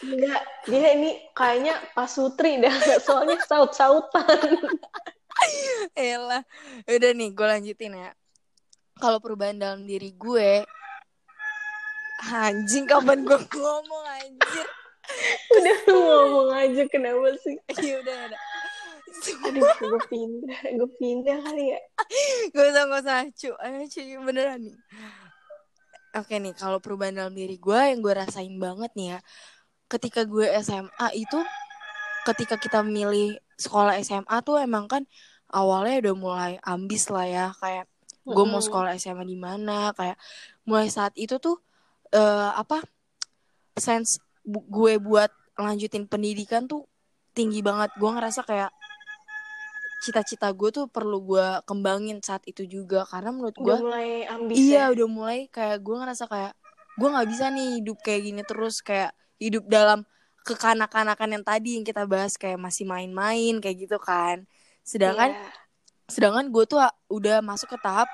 enggak 0.05 0.41
dia 0.69 0.93
ini 0.93 1.17
kayaknya 1.33 1.73
Pak 1.97 2.05
Sutri 2.05 2.61
dah 2.61 2.71
soalnya 3.05 3.41
saut-sautan 3.43 4.39
Elah. 5.97 6.45
Udah 6.85 7.11
nih 7.11 7.29
gue 7.33 7.47
lanjutin 7.49 7.91
ya. 7.97 8.15
Kalau 9.01 9.19
perubahan 9.19 9.57
dalam 9.59 9.83
diri 9.83 10.13
gue 10.15 10.63
Anjing 12.21 12.85
kapan 12.85 13.25
gue 13.25 13.39
ngomong 13.49 14.05
anjir 14.05 14.67
udah 15.51 15.77
lu 15.89 15.97
ngomong 15.97 16.49
aja 16.53 16.83
kenapa 16.87 17.33
sih 17.41 17.57
Ya 17.81 17.97
udah 17.99 18.17
udah 18.29 18.41
aduh 19.21 19.61
gue 19.61 20.01
pindah 20.09 20.61
gue 20.73 20.89
pindah 20.97 21.37
kali 21.45 21.63
ya. 21.75 21.79
Gak 22.51 22.65
usah 22.73 22.83
gak 22.89 23.01
usah 23.05 23.19
cu 23.29 23.49
Ayo 23.61 23.79
cu 23.87 24.01
beneran 24.25 24.59
nih. 24.65 24.77
Oke 26.11 26.35
nih 26.43 26.51
kalau 26.57 26.83
perubahan 26.83 27.15
dalam 27.15 27.31
diri 27.31 27.55
gue 27.55 27.79
Yang 27.95 27.99
gue 28.03 28.13
rasain 28.19 28.55
banget 28.59 28.91
nih 28.99 29.07
ya 29.15 29.19
Ketika 29.87 30.27
gue 30.27 30.43
SMA 30.59 31.07
itu 31.15 31.39
Ketika 32.27 32.59
kita 32.59 32.83
milih 32.83 33.39
sekolah 33.55 33.95
SMA 34.03 34.37
tuh 34.43 34.59
emang 34.59 34.91
kan 34.91 35.07
Awalnya 35.47 36.09
udah 36.09 36.15
mulai 36.19 36.53
ambis 36.67 37.07
lah 37.07 37.23
ya 37.23 37.45
Kayak 37.55 37.87
gue 38.27 38.45
mau 38.45 38.59
sekolah 38.59 38.91
SMA 38.99 39.23
di 39.23 39.39
mana 39.39 39.95
Kayak 39.95 40.19
mulai 40.67 40.91
saat 40.91 41.15
itu 41.15 41.39
tuh 41.39 41.63
eh 42.11 42.51
Apa 42.59 42.83
Sense 43.79 44.19
bu- 44.43 44.67
gue 44.67 44.99
buat 44.99 45.31
lanjutin 45.55 46.09
pendidikan 46.09 46.67
tuh 46.67 46.83
tinggi 47.31 47.63
banget. 47.63 47.93
Gue 47.95 48.11
ngerasa 48.11 48.43
kayak 48.43 48.67
cita-cita 50.03 50.48
gue 50.60 50.70
tuh 50.77 50.86
perlu 50.96 51.17
gue 51.29 51.48
kembangin 51.70 52.17
saat 52.27 52.43
itu 52.51 52.63
juga. 52.75 53.00
Karena 53.12 53.29
menurut 53.36 53.58
udah 53.60 53.77
gue 53.77 53.77
mulai 53.81 54.08
iya 54.51 54.77
ya? 54.79 54.91
udah 54.93 55.08
mulai 55.17 55.39
kayak 55.55 55.77
gue 55.86 55.96
ngerasa 56.00 56.25
kayak 56.31 56.53
gue 57.00 57.08
nggak 57.13 57.29
bisa 57.31 57.46
nih 57.55 57.67
hidup 57.81 57.98
kayak 58.05 58.22
gini 58.27 58.41
terus 58.50 58.75
kayak 58.88 59.12
hidup 59.43 59.63
dalam 59.70 60.00
kekanak-kanakan 60.48 61.29
yang 61.39 61.43
tadi 61.46 61.70
yang 61.77 61.86
kita 61.88 62.03
bahas 62.10 62.34
kayak 62.41 62.60
masih 62.60 62.86
main-main 62.89 63.53
kayak 63.63 63.77
gitu 63.88 63.98
kan. 64.01 64.38
Sedangkan 64.84 65.31
Iya. 65.34 65.51
sedangkan 66.12 66.46
gue 66.53 66.63
tuh 66.72 66.79
ah, 66.81 66.93
udah 67.12 67.39
masuk 67.46 67.70
ke 67.75 67.79
tahap 67.86 68.10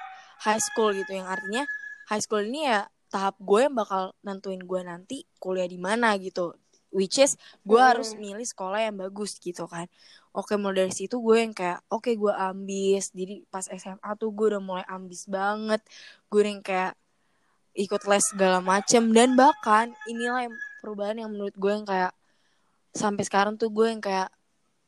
high 0.46 0.62
school 0.62 0.94
gitu 0.94 1.12
yang 1.17 1.27
artinya 1.29 1.65
high 2.10 2.22
school 2.22 2.44
ini 2.46 2.70
ya 2.70 2.86
tahap 3.13 3.36
gue 3.41 3.60
yang 3.65 3.75
bakal 3.75 4.13
nentuin 4.25 4.62
gue 4.62 4.82
nanti 4.86 5.17
kuliah 5.41 5.67
di 5.70 5.79
mana 5.82 6.15
gitu. 6.22 6.53
Which 6.94 7.20
is 7.20 7.36
gue 7.67 7.77
Mm-mm. 7.77 7.89
harus 7.89 8.15
milih 8.15 8.46
sekolah 8.48 8.79
yang 8.88 8.96
bagus 8.98 9.38
gitu 9.44 9.67
kan 9.67 9.88
oke 10.38 10.53
mulai 10.53 10.86
dari 10.86 10.94
situ 10.94 11.17
gue 11.17 11.38
yang 11.41 11.53
kayak 11.58 11.82
oke 11.89 12.13
gue 12.13 12.34
ambis. 12.38 13.10
Jadi 13.10 13.41
pas 13.50 13.65
SMA 13.65 14.12
tuh 14.22 14.29
gue 14.29 14.53
udah 14.53 14.62
mulai 14.62 14.86
ambis 14.86 15.25
banget. 15.25 15.82
Gue 16.29 16.46
yang 16.46 16.62
kayak 16.62 16.94
ikut 17.74 18.06
les 18.06 18.25
segala 18.29 18.62
macem. 18.62 19.10
Dan 19.10 19.34
bahkan 19.34 19.89
inilah 20.06 20.46
yang 20.46 20.56
perubahan 20.86 21.17
yang 21.17 21.34
menurut 21.34 21.58
gue 21.58 21.72
yang 21.74 21.88
kayak 21.89 22.13
sampai 22.94 23.25
sekarang 23.25 23.58
tuh 23.58 23.74
gue 23.74 23.89
yang 23.89 24.01
kayak 24.01 24.29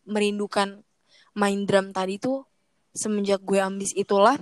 merindukan 0.05 0.85
main 1.33 1.65
drum 1.65 1.89
tadi 1.93 2.21
tuh 2.21 2.45
semenjak 2.93 3.41
gue 3.45 3.61
ambis 3.61 3.93
itulah 3.93 4.37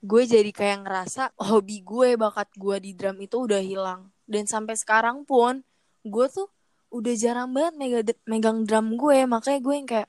gue 0.00 0.22
jadi 0.24 0.48
kayak 0.52 0.88
ngerasa 0.88 1.32
hobi 1.40 1.84
gue 1.84 2.16
bakat 2.16 2.48
gue 2.56 2.76
di 2.78 2.92
drum 2.92 3.16
itu 3.24 3.48
udah 3.48 3.64
hilang. 3.64 4.12
Dan 4.28 4.44
sampai 4.44 4.76
sekarang 4.76 5.24
pun 5.24 5.64
gue 6.04 6.26
tuh 6.28 6.52
udah 6.92 7.14
jarang 7.16 7.50
banget 7.50 7.74
mega 7.80 8.00
megang 8.28 8.62
drum 8.68 8.94
gue. 9.00 9.24
Makanya 9.24 9.60
gue 9.64 9.74
yang 9.74 9.88
kayak 9.88 10.08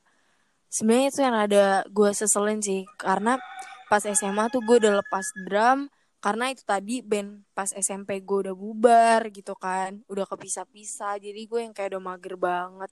sebenarnya 0.68 1.08
itu 1.10 1.20
yang 1.24 1.38
ada 1.38 1.66
gue 1.88 2.10
seselin 2.12 2.60
sih 2.60 2.84
karena 3.00 3.40
pas 3.88 4.04
SMA 4.04 4.52
tuh 4.52 4.62
gue 4.68 4.84
udah 4.84 5.00
lepas 5.00 5.26
drum 5.48 5.88
karena 6.20 6.52
itu 6.52 6.66
tadi 6.68 7.00
band 7.00 7.46
pas 7.56 7.72
SMP 7.72 8.20
gue 8.20 8.50
udah 8.50 8.56
bubar 8.58 9.32
gitu 9.32 9.56
kan 9.56 10.04
udah 10.12 10.26
kepisah-pisah 10.28 11.24
jadi 11.24 11.42
gue 11.48 11.60
yang 11.64 11.74
kayak 11.76 11.96
udah 11.96 12.04
mager 12.04 12.36
banget. 12.36 12.92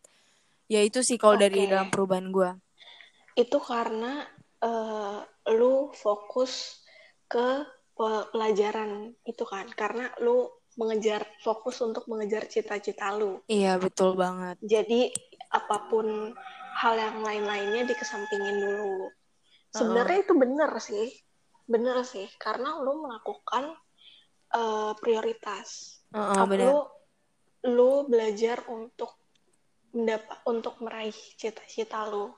Ya 0.65 0.82
itu 0.82 1.05
sih 1.05 1.22
kalau 1.22 1.38
dari 1.38 1.65
Oke. 1.65 1.70
dalam 1.70 1.94
perubahan 1.94 2.32
gue 2.34 2.50
itu 3.36 3.58
karena 3.60 4.24
eh, 4.63 5.20
lu 5.51 5.91
fokus 5.91 6.82
ke 7.27 7.67
pe- 7.96 8.27
pelajaran 8.32 9.12
itu 9.27 9.44
kan 9.44 9.67
karena 9.75 10.10
lu 10.24 10.48
mengejar 10.75 11.24
fokus 11.39 11.79
untuk 11.84 12.08
mengejar 12.12 12.48
cita-cita 12.48 13.15
lu. 13.15 13.39
Iya 13.48 13.79
betul 13.79 14.15
banget. 14.20 14.60
Jadi 14.63 15.12
apa 15.51 15.88
pun 15.88 16.36
hal 16.86 16.96
yang 17.01 17.18
lain-lainnya 17.25 17.89
dikesampingin 17.89 18.62
dulu. 18.62 19.10
Sebenarnya 19.74 20.22
itu 20.22 20.34
bener 20.38 20.70
sih. 20.77 21.10
Bener 21.65 22.06
sih 22.06 22.30
karena 22.38 22.77
lu 22.77 23.10
melakukan 23.10 23.74
eh, 24.54 24.94
prioritas. 25.01 25.98
Apa 26.13 26.46
benar. 26.46 26.70
lu 26.70 26.77
lu 27.65 27.92
belajar 28.06 28.62
untuk 28.70 29.18
mendapat 29.98 30.38
untuk 30.46 30.77
meraih 30.86 31.15
cita-cita 31.42 32.06
lu. 32.06 32.30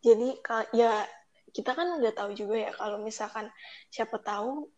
Jadi 0.00 0.40
ya 0.72 1.04
kita 1.52 1.76
kan 1.76 2.00
nggak 2.00 2.16
tahu 2.16 2.32
juga 2.32 2.56
ya 2.56 2.72
kalau 2.72 3.04
misalkan 3.04 3.52
siapa 3.92 4.16
tahu 4.22 4.70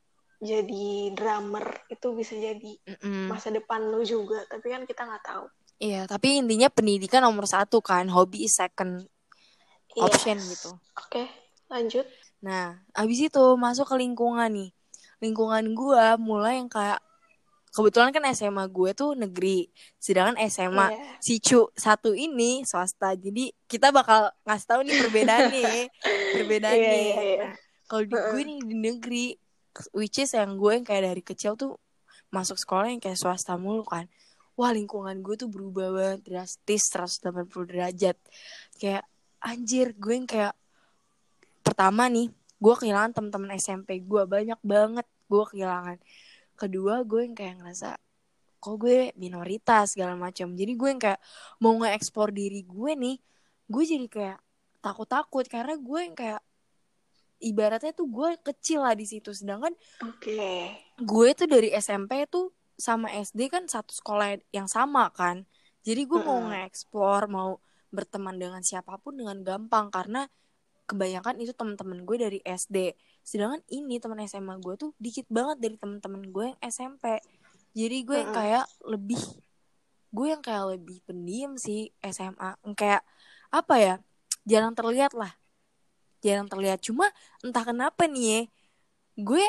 jadi 0.42 1.14
drummer 1.14 1.86
itu 1.86 2.10
bisa 2.18 2.34
jadi 2.34 2.72
Mm-mm. 2.82 3.30
masa 3.30 3.54
depan 3.54 3.78
lu 3.94 4.02
juga 4.02 4.42
tapi 4.50 4.74
kan 4.74 4.82
kita 4.82 5.06
nggak 5.06 5.22
tahu. 5.22 5.46
Iya, 5.82 6.06
tapi 6.06 6.38
intinya 6.38 6.70
pendidikan 6.70 7.26
nomor 7.26 7.42
satu 7.42 7.82
kan, 7.82 8.06
hobi 8.06 8.46
is 8.46 8.54
second 8.54 9.02
option 9.98 10.38
Yes. 10.38 10.48
gitu. 10.56 10.70
oke 10.96 11.22
lanjut 11.68 12.06
Nah, 12.38 12.74
abis 12.92 13.30
itu 13.30 13.44
masuk 13.54 13.86
ke 13.86 14.02
lingkungan 14.02 14.50
nih. 14.50 14.74
Lingkungan 15.18 15.62
gua 15.78 16.18
mulai 16.18 16.58
yang 16.58 16.66
kayak 16.66 16.98
kebetulan 17.70 18.10
kan 18.10 18.26
SMA 18.28 18.66
gue 18.66 18.90
tuh 18.92 19.14
negeri, 19.14 19.70
sedangkan 19.96 20.34
SMA 20.50 20.90
Iya. 20.90 21.22
si 21.22 21.38
Cu 21.38 21.70
satu 21.72 22.10
ini 22.10 22.66
swasta. 22.66 23.14
Jadi 23.14 23.54
kita 23.64 23.88
bakal 23.88 24.26
ngasih 24.42 24.66
tahu 24.66 24.80
nih 24.82 24.96
perbedaan 24.98 25.44
nih, 25.48 25.86
perbedaan 26.34 26.74
Iya, 26.74 26.90
nih. 26.90 26.98
iya, 27.00 27.20
iya. 27.22 27.38
Nah, 27.46 27.54
kalau 27.86 28.02
di 28.02 28.12
gue 28.12 28.42
nih 28.42 28.58
di 28.60 28.74
negeri, 28.76 29.24
which 29.94 30.18
is 30.18 30.34
yang 30.34 30.58
gue 30.58 30.72
yang 30.74 30.82
kayak 30.82 31.06
dari 31.08 31.22
kecil 31.22 31.54
tuh 31.54 31.78
masuk 32.28 32.58
sekolah 32.58 32.90
yang 32.90 32.98
kayak 32.98 33.16
swasta 33.16 33.54
mulu 33.54 33.86
kan. 33.86 34.10
Wah 34.52 34.68
lingkungan 34.68 35.22
gue 35.22 35.38
tuh 35.38 35.46
berubah 35.46 35.94
banget 35.94 36.26
drastis 36.26 36.90
180 36.90 37.30
derajat. 37.64 38.18
Kayak 38.76 39.06
anjir 39.42 39.92
gue 39.98 40.14
yang 40.14 40.28
kayak 40.30 40.54
pertama 41.66 42.06
nih 42.06 42.30
gue 42.62 42.74
kehilangan 42.78 43.10
teman-teman 43.10 43.58
SMP 43.58 43.98
gue 44.02 44.22
banyak 44.24 44.60
banget 44.62 45.06
gue 45.26 45.44
kehilangan. 45.50 45.98
Kedua 46.54 47.02
gue 47.02 47.20
yang 47.26 47.34
kayak 47.34 47.58
ngerasa 47.58 47.98
kok 48.62 48.76
gue 48.78 49.10
minoritas 49.18 49.98
segala 49.98 50.14
macam 50.14 50.54
jadi 50.54 50.72
gue 50.78 50.88
yang 50.94 51.02
kayak 51.02 51.20
mau 51.58 51.74
nge-ekspor 51.82 52.30
diri 52.30 52.62
gue 52.62 52.92
nih 52.94 53.16
gue 53.66 53.82
jadi 53.82 54.06
kayak 54.06 54.38
takut-takut. 54.78 55.44
Karena 55.50 55.74
gue 55.74 56.00
yang 56.00 56.14
kayak 56.14 56.42
ibaratnya 57.42 57.90
tuh 57.90 58.06
gue 58.06 58.28
kecil 58.46 58.86
lah 58.86 58.94
di 58.94 59.06
situ. 59.10 59.34
Sedangkan 59.34 59.74
Oke. 60.06 60.70
gue 61.02 61.28
tuh 61.34 61.48
dari 61.50 61.74
SMP 61.74 62.30
tuh 62.30 62.54
sama 62.78 63.10
SD 63.10 63.50
kan 63.50 63.66
satu 63.66 63.90
sekolah 63.90 64.38
yang 64.54 64.70
sama 64.70 65.10
kan. 65.10 65.42
Jadi 65.82 66.06
gue 66.06 66.20
mau 66.22 66.38
Mm-mm. 66.38 66.54
nge-explore 66.54 67.26
mau 67.26 67.58
berteman 67.92 68.40
dengan 68.40 68.64
siapa 68.64 68.98
pun 68.98 69.20
dengan 69.20 69.44
gampang 69.44 69.92
karena 69.92 70.26
kebanyakan 70.88 71.38
itu 71.38 71.52
teman-teman 71.54 72.02
gue 72.02 72.16
dari 72.18 72.38
SD 72.42 72.98
sedangkan 73.22 73.62
ini 73.70 74.02
teman 74.02 74.18
SMA 74.26 74.58
gue 74.58 74.74
tuh 74.74 74.90
dikit 74.98 75.28
banget 75.30 75.62
dari 75.62 75.76
teman-teman 75.78 76.22
gue 76.32 76.44
yang 76.50 76.60
SMP 76.66 77.22
jadi 77.72 77.96
gue 78.02 78.16
yang 78.18 78.32
kayak 78.34 78.64
lebih 78.82 79.22
gue 80.12 80.26
yang 80.28 80.42
kayak 80.44 80.76
lebih 80.76 81.00
pendiam 81.08 81.56
sih 81.56 81.88
SMA 82.04 82.58
kayak 82.76 83.00
apa 83.48 83.74
ya 83.80 83.94
jarang 84.46 84.74
terlihat 84.74 85.14
lah. 85.14 85.32
Jarang 86.22 86.46
terlihat. 86.46 86.82
Cuma 86.82 87.10
entah 87.42 87.64
kenapa 87.66 88.06
nih 88.06 88.24
ya 88.24 88.40
gue 89.22 89.44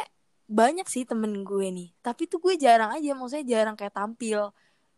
banyak 0.50 0.88
sih 0.90 1.04
temen 1.04 1.44
gue 1.46 1.68
nih. 1.70 1.90
Tapi 2.02 2.30
tuh 2.30 2.40
gue 2.42 2.56
jarang 2.58 2.94
aja 2.94 3.12
maksudnya 3.14 3.46
jarang 3.46 3.76
kayak 3.78 3.94
tampil 3.94 4.54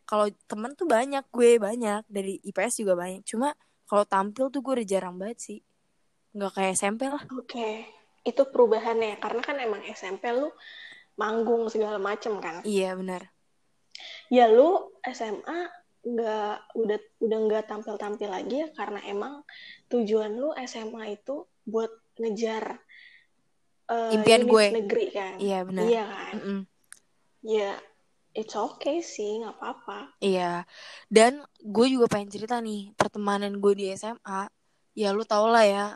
kalau 0.05 0.29
temen 0.45 0.71
tuh 0.73 0.85
banyak 0.85 1.25
gue 1.29 1.57
banyak 1.57 2.05
dari 2.07 2.37
IPS 2.45 2.81
juga 2.81 2.93
banyak 2.95 3.25
cuma 3.25 3.53
kalau 3.85 4.05
tampil 4.05 4.49
tuh 4.49 4.61
gue 4.61 4.73
udah 4.81 4.87
jarang 4.87 5.15
banget 5.17 5.37
sih 5.41 5.59
nggak 6.33 6.51
kayak 6.51 6.73
SMP 6.75 7.07
lah 7.07 7.23
Oke. 7.31 7.87
Itu 8.25 8.49
perubahannya 8.49 9.21
karena 9.21 9.41
kan 9.45 9.61
emang 9.61 9.85
SMP 9.85 10.33
lu 10.33 10.49
manggung 11.15 11.69
segala 11.69 12.01
macem 12.01 12.41
kan. 12.41 12.65
iya 12.65 12.97
benar 12.97 13.29
Ya 14.27 14.49
lu 14.49 14.91
SMA 15.05 15.59
nggak 16.05 16.53
udah 16.75 16.99
udah 17.21 17.39
nggak 17.45 17.65
tampil-tampil 17.65 18.29
lagi 18.29 18.61
ya 18.61 18.69
karena 18.73 18.99
emang 19.05 19.41
tujuan 19.87 20.33
lu 20.33 20.51
SMA 20.65 21.17
itu 21.17 21.45
buat 21.63 21.89
ngejar 22.17 22.81
eh, 23.89 24.13
Impian 24.13 24.45
gue. 24.45 24.65
negeri 24.73 25.05
kan. 25.13 25.33
iya 25.37 25.61
benar 25.61 25.85
Iya 25.85 26.03
kan. 26.03 26.33
Mm-mm. 26.35 26.59
Ya 27.45 27.71
it's 28.35 28.53
okay 28.53 28.99
sih 28.99 29.39
nggak 29.39 29.55
apa-apa. 29.55 30.19
Iya, 30.19 30.67
dan 31.07 31.39
gue 31.63 31.87
juga 31.87 32.11
pengen 32.11 32.29
cerita 32.29 32.59
nih 32.59 32.91
pertemanan 32.99 33.57
gue 33.63 33.73
di 33.73 33.87
SMA. 33.95 34.51
Ya 34.91 35.15
lu 35.15 35.23
tau 35.23 35.47
lah 35.47 35.63
ya, 35.63 35.87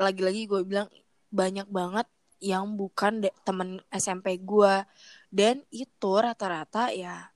lagi-lagi 0.00 0.48
gue 0.48 0.64
bilang 0.64 0.88
banyak 1.28 1.68
banget 1.68 2.08
yang 2.40 2.74
bukan 2.80 3.24
temen 3.44 3.84
SMP 3.92 4.40
gue. 4.40 4.88
Dan 5.28 5.60
itu 5.68 6.10
rata-rata 6.16 6.88
ya, 6.96 7.28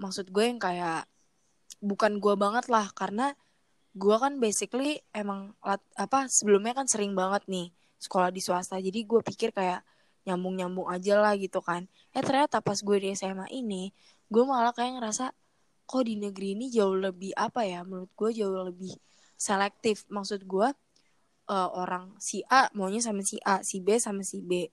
maksud 0.00 0.32
gue 0.32 0.44
yang 0.48 0.60
kayak 0.60 1.04
bukan 1.84 2.16
gue 2.18 2.34
banget 2.40 2.72
lah, 2.72 2.88
karena 2.96 3.36
gue 3.96 4.16
kan 4.20 4.36
basically 4.36 5.00
emang 5.12 5.56
apa 5.96 6.28
sebelumnya 6.28 6.76
kan 6.76 6.84
sering 6.88 7.16
banget 7.16 7.44
nih 7.48 7.72
sekolah 7.96 8.28
di 8.28 8.40
swasta. 8.44 8.76
Jadi 8.76 9.08
gue 9.08 9.20
pikir 9.24 9.56
kayak 9.56 9.80
nyambung-nyambung 10.26 10.90
aja 10.90 11.22
lah 11.22 11.38
gitu 11.38 11.62
kan. 11.62 11.86
Eh 12.12 12.20
ternyata 12.20 12.58
pas 12.60 12.76
gue 12.76 12.96
di 12.98 13.14
SMA 13.14 13.46
ini, 13.54 13.94
gue 14.26 14.42
malah 14.42 14.74
kayak 14.74 14.98
ngerasa 14.98 15.30
kok 15.86 16.02
di 16.02 16.18
negeri 16.18 16.58
ini 16.58 16.66
jauh 16.66 16.98
lebih 16.98 17.30
apa 17.38 17.62
ya 17.62 17.86
menurut 17.86 18.10
gue 18.18 18.30
jauh 18.42 18.66
lebih 18.66 18.98
selektif 19.38 20.02
maksud 20.10 20.42
gue 20.42 20.68
eh, 21.46 21.70
orang 21.78 22.10
si 22.18 22.42
A 22.50 22.66
maunya 22.74 22.98
sama 22.98 23.22
si 23.22 23.38
A 23.46 23.62
si 23.62 23.78
B 23.78 23.96
sama 24.02 24.26
si 24.26 24.42
B 24.42 24.66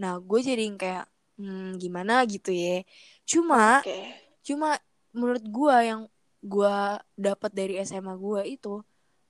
nah 0.00 0.16
gue 0.18 0.40
jadi 0.40 0.64
kayak 0.74 1.06
hmm, 1.36 1.76
gimana 1.78 2.24
gitu 2.24 2.50
ya 2.50 2.82
cuma 3.28 3.84
Oke. 3.84 4.16
cuma 4.42 4.80
menurut 5.12 5.44
gue 5.44 5.76
yang 5.84 6.02
gue 6.44 6.76
dapat 7.14 7.50
dari 7.52 7.74
SMA 7.84 8.16
gue 8.16 8.42
itu 8.56 8.80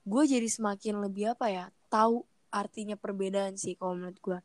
gue 0.07 0.23
jadi 0.23 0.47
semakin 0.47 1.03
lebih 1.03 1.35
apa 1.35 1.51
ya 1.51 1.65
tahu 1.91 2.23
artinya 2.49 2.95
perbedaan 2.95 3.59
sih 3.59 3.75
kalau 3.75 3.99
menurut 3.99 4.17
gue 4.23 4.39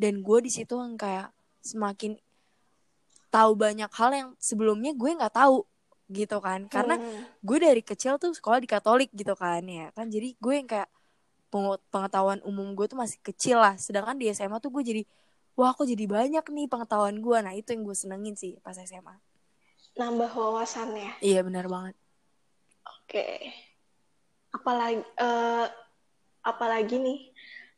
dan 0.00 0.24
gue 0.24 0.38
di 0.40 0.48
situ 0.48 0.80
yang 0.80 0.96
kayak 0.96 1.28
semakin 1.60 2.16
tahu 3.28 3.52
banyak 3.54 3.90
hal 3.92 4.10
yang 4.10 4.28
sebelumnya 4.40 4.96
gue 4.96 5.10
nggak 5.12 5.36
tahu 5.36 5.68
gitu 6.10 6.40
kan 6.40 6.66
karena 6.66 6.98
Hmm. 6.98 7.22
gue 7.38 7.58
dari 7.60 7.82
kecil 7.84 8.18
tuh 8.18 8.34
sekolah 8.34 8.58
di 8.58 8.66
Katolik 8.66 9.12
gitu 9.12 9.36
kan 9.36 9.62
ya 9.62 9.92
kan 9.94 10.10
jadi 10.10 10.34
gue 10.34 10.54
yang 10.56 10.66
kayak 10.66 10.90
peng- 11.46 11.78
pengetahuan 11.92 12.42
umum 12.42 12.74
gue 12.74 12.90
tuh 12.90 12.98
masih 12.98 13.20
kecil 13.22 13.62
lah 13.62 13.78
sedangkan 13.78 14.18
di 14.18 14.26
SMA 14.28 14.58
tuh 14.58 14.72
gue 14.72 14.82
jadi 14.82 15.02
wah 15.54 15.70
kok 15.70 15.86
jadi 15.86 16.08
banyak 16.08 16.42
nih 16.42 16.66
pengetahuan 16.66 17.20
gue 17.20 17.36
nah 17.38 17.54
itu 17.54 17.70
yang 17.70 17.86
gue 17.86 17.94
senengin 17.94 18.34
sih 18.34 18.58
pas 18.58 18.74
SMA 18.74 19.14
nambah 19.90 20.30
wawasannya. 20.30 21.18
iya 21.20 21.44
benar 21.44 21.68
banget 21.68 21.94
Oke. 23.10 23.26
Apalagi 24.50 25.02
eh, 25.02 25.66
apalagi 26.42 26.96
nih 26.98 27.20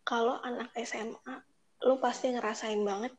kalau 0.04 0.36
anak 0.40 0.72
SMA 0.78 1.40
lu 1.82 1.98
pasti 1.98 2.30
ngerasain 2.30 2.80
banget 2.80 3.12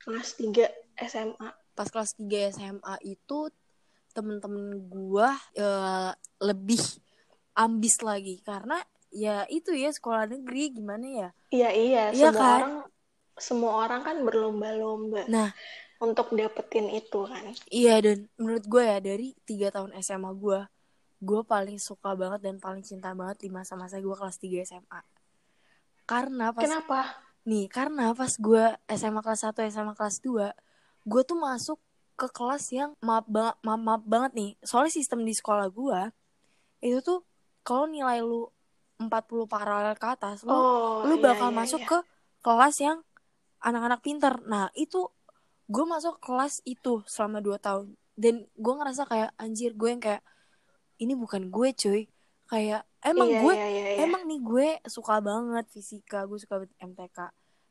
kelas 0.00 0.38
3 0.38 0.68
SMA. 1.06 1.48
pas 1.74 1.88
kelas 1.88 2.16
3 2.16 2.52
SMA 2.52 2.94
itu 3.04 3.48
temen-temen 4.10 4.90
gue 4.90 5.28
eh, 5.54 6.12
lebih 6.40 6.82
ambis 7.54 8.00
lagi 8.00 8.42
karena 8.42 8.78
ya 9.10 9.42
itu 9.46 9.74
ya 9.74 9.90
sekolah 9.90 10.26
negeri 10.26 10.70
gimana 10.72 11.06
ya 11.06 11.28
Iya 11.50 11.70
iya, 11.74 12.02
Iya 12.10 12.30
semua 12.30 12.38
kan? 12.38 12.54
orang 12.62 12.74
semua 13.40 13.72
orang 13.86 14.00
kan 14.04 14.16
berlomba-lomba 14.22 15.24
nah 15.26 15.50
untuk 16.00 16.32
dapetin 16.32 16.88
itu 16.88 17.28
kan. 17.28 17.44
Iya 17.68 18.00
dan 18.00 18.18
menurut 18.40 18.64
gue 18.64 18.80
ya 18.80 18.98
dari 19.04 19.36
tiga 19.44 19.68
tahun 19.68 19.92
SMA 20.00 20.32
gue 20.32 20.60
gue 21.20 21.40
paling 21.44 21.76
suka 21.76 22.16
banget 22.16 22.40
dan 22.40 22.56
paling 22.56 22.80
cinta 22.80 23.12
banget 23.12 23.44
di 23.44 23.48
masa-masa 23.52 24.00
gue 24.00 24.16
kelas 24.16 24.40
3 24.40 24.64
SMA 24.64 25.00
karena 26.04 26.50
pas 26.50 26.64
Kenapa? 26.64 27.00
Nih 27.48 27.66
karena 27.72 28.12
pas 28.12 28.32
gue 28.36 28.64
SMA 28.92 29.20
kelas 29.24 29.42
1 29.48 29.72
SMA 29.72 29.94
kelas 29.96 30.20
2 30.20 30.52
gue 31.08 31.22
tuh 31.24 31.38
masuk 31.38 31.78
ke 32.20 32.28
kelas 32.28 32.68
yang 32.68 32.92
maaf 33.00 33.24
banget 33.24 33.56
maaf, 33.64 33.80
maaf 33.80 34.02
banget 34.04 34.32
nih 34.36 34.50
soalnya 34.60 34.92
sistem 34.92 35.24
di 35.24 35.32
sekolah 35.32 35.72
gue 35.72 36.00
itu 36.84 37.00
tuh 37.00 37.24
kalau 37.64 37.88
nilai 37.88 38.20
lu 38.20 38.48
40 39.00 39.08
paralel 39.48 39.96
ke 39.96 40.06
atas 40.06 40.44
lu 40.44 40.52
Oh, 40.52 41.08
lu 41.08 41.16
iya, 41.16 41.32
bakal 41.32 41.48
iya, 41.48 41.56
masuk 41.56 41.80
iya. 41.80 41.88
ke 41.88 41.98
kelas 42.44 42.76
yang 42.80 42.98
anak-anak 43.60 44.00
pinter. 44.00 44.40
Nah 44.44 44.68
itu 44.76 45.08
gue 45.70 45.84
masuk 45.88 46.20
kelas 46.20 46.60
itu 46.68 47.00
selama 47.08 47.40
2 47.40 47.56
tahun 47.56 47.86
dan 48.20 48.44
gue 48.44 48.74
ngerasa 48.74 49.08
kayak 49.08 49.30
anjir 49.40 49.72
gue 49.72 49.88
yang 49.88 50.02
kayak 50.02 50.20
ini 51.00 51.16
bukan 51.16 51.48
gue 51.48 51.68
cuy 51.72 52.10
kayak 52.50 52.82
emang 53.06 53.30
Iya, 53.30 53.40
gue 53.40 53.54
iya, 53.54 53.68
iya, 53.70 53.84
iya. 53.94 53.98
emang 54.04 54.22
nih 54.26 54.40
gue 54.42 54.68
suka 54.90 55.22
banget 55.22 55.64
fisika 55.70 56.26
gue 56.26 56.36
suka 56.36 56.60
banget 56.60 56.74
MTK 56.82 57.18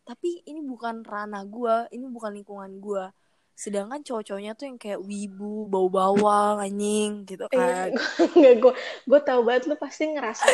tapi 0.07 0.41
ini 0.49 0.65
bukan 0.65 1.05
ranah 1.05 1.45
gue 1.45 1.75
ini 1.93 2.09
bukan 2.09 2.33
lingkungan 2.33 2.81
gue. 2.81 3.05
Sedangkan 3.53 4.01
cowok-cowoknya 4.01 4.57
tuh 4.57 4.65
yang 4.71 4.79
kayak 4.81 5.03
wibu 5.05 5.69
bau 5.69 5.85
bawang 5.85 6.63
anjing 6.63 7.29
gitu 7.29 7.45
kan. 7.51 7.93
Iya, 7.93 8.01
Enggak, 8.33 8.55
gue 8.57 8.73
gue 9.05 9.19
tahu 9.21 9.41
banget 9.45 9.69
lu 9.69 9.75
pasti 9.77 10.09
ngerasa 10.09 10.49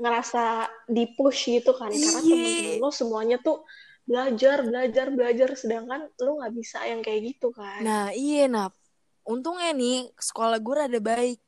ngerasa 0.00 0.42
di 0.88 1.04
push 1.12 1.52
gitu 1.52 1.76
kan. 1.76 1.92
Karena 1.92 2.00
Iya. 2.00 2.32
temen-temen 2.32 2.80
lu 2.80 2.90
semuanya 2.94 3.36
tuh 3.44 3.60
belajar 4.08 4.64
belajar 4.64 5.06
belajar 5.12 5.48
sedangkan 5.52 6.08
lu 6.24 6.40
nggak 6.40 6.52
bisa 6.56 6.80
yang 6.88 7.04
kayak 7.04 7.36
gitu 7.36 7.52
kan. 7.52 7.84
Nah 7.84 8.08
iya 8.16 8.48
nah 8.48 8.72
Untungnya 9.24 9.72
nih 9.72 10.12
sekolah 10.20 10.60
gue 10.60 10.74
rada 10.76 11.00
baik 11.00 11.40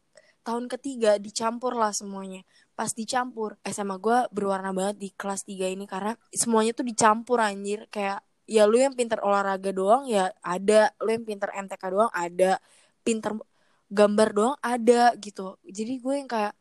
Tahun 0.46 0.70
ketiga 0.70 1.18
dicampur 1.18 1.74
lah 1.74 1.90
semuanya. 1.90 2.46
Pas 2.78 2.94
dicampur 2.94 3.58
SMA 3.66 3.98
gue 3.98 4.18
berwarna 4.30 4.70
banget 4.70 4.96
di 5.02 5.08
kelas 5.10 5.42
3 5.42 5.74
ini 5.74 5.90
Karena 5.90 6.14
semuanya 6.30 6.70
tuh 6.70 6.86
dicampur 6.86 7.42
anjir. 7.42 7.90
Kayak 7.90 8.22
ya 8.46 8.62
lu 8.62 8.78
yang 8.78 8.94
pinter 8.94 9.18
olahraga 9.26 9.74
doang 9.74 10.06
ya 10.06 10.30
ada. 10.46 10.94
Lu 11.02 11.10
yang 11.10 11.26
pinter 11.26 11.50
MTK 11.50 11.82
doang 11.90 12.12
ada. 12.14 12.62
Pinter 13.02 13.34
gambar 13.90 14.28
doang 14.30 14.56
ada 14.62 15.18
gitu. 15.18 15.58
Jadi 15.66 15.98
gue 15.98 16.14
yang 16.14 16.30
kayak 16.30 16.54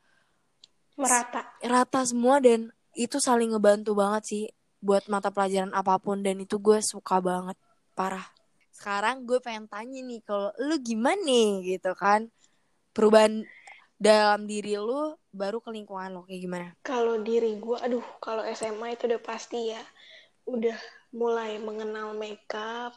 merata. 0.98 1.46
Rata 1.62 2.02
semua 2.10 2.42
dan 2.42 2.74
itu 2.98 3.22
saling 3.22 3.54
ngebantu 3.54 3.94
banget 3.94 4.24
sih 4.26 4.44
buat 4.82 5.06
mata 5.10 5.30
pelajaran 5.30 5.74
apa 5.78 5.98
pun 6.02 6.26
dan 6.26 6.42
itu 6.42 6.58
gue 6.58 6.82
suka 6.82 7.22
banget. 7.22 7.54
Parah. 7.94 8.26
Sekarang 8.74 9.30
gue 9.30 9.38
pengen 9.40 9.70
tanya 9.70 10.02
nih 10.02 10.26
kalau 10.26 10.50
lu 10.58 10.76
gimana 10.82 11.22
nih 11.22 11.78
gitu 11.78 11.94
kan? 11.94 12.34
Perubahan 12.96 13.44
dalam 13.96 14.44
diri 14.44 14.76
lu 14.76 15.16
baru 15.32 15.64
ke 15.64 15.72
lingkungan 15.72 16.12
lo 16.12 16.22
kayak 16.28 16.42
gimana? 16.44 16.68
Kalau 16.84 17.20
diri 17.24 17.56
gue 17.56 17.78
aduh 17.80 18.04
kalau 18.20 18.44
SMA 18.52 18.96
itu 18.96 19.08
udah 19.08 19.22
pasti 19.24 19.72
ya. 19.72 19.84
Udah 20.46 20.78
mulai 21.16 21.56
mengenal 21.64 22.12
makeup 22.12 22.92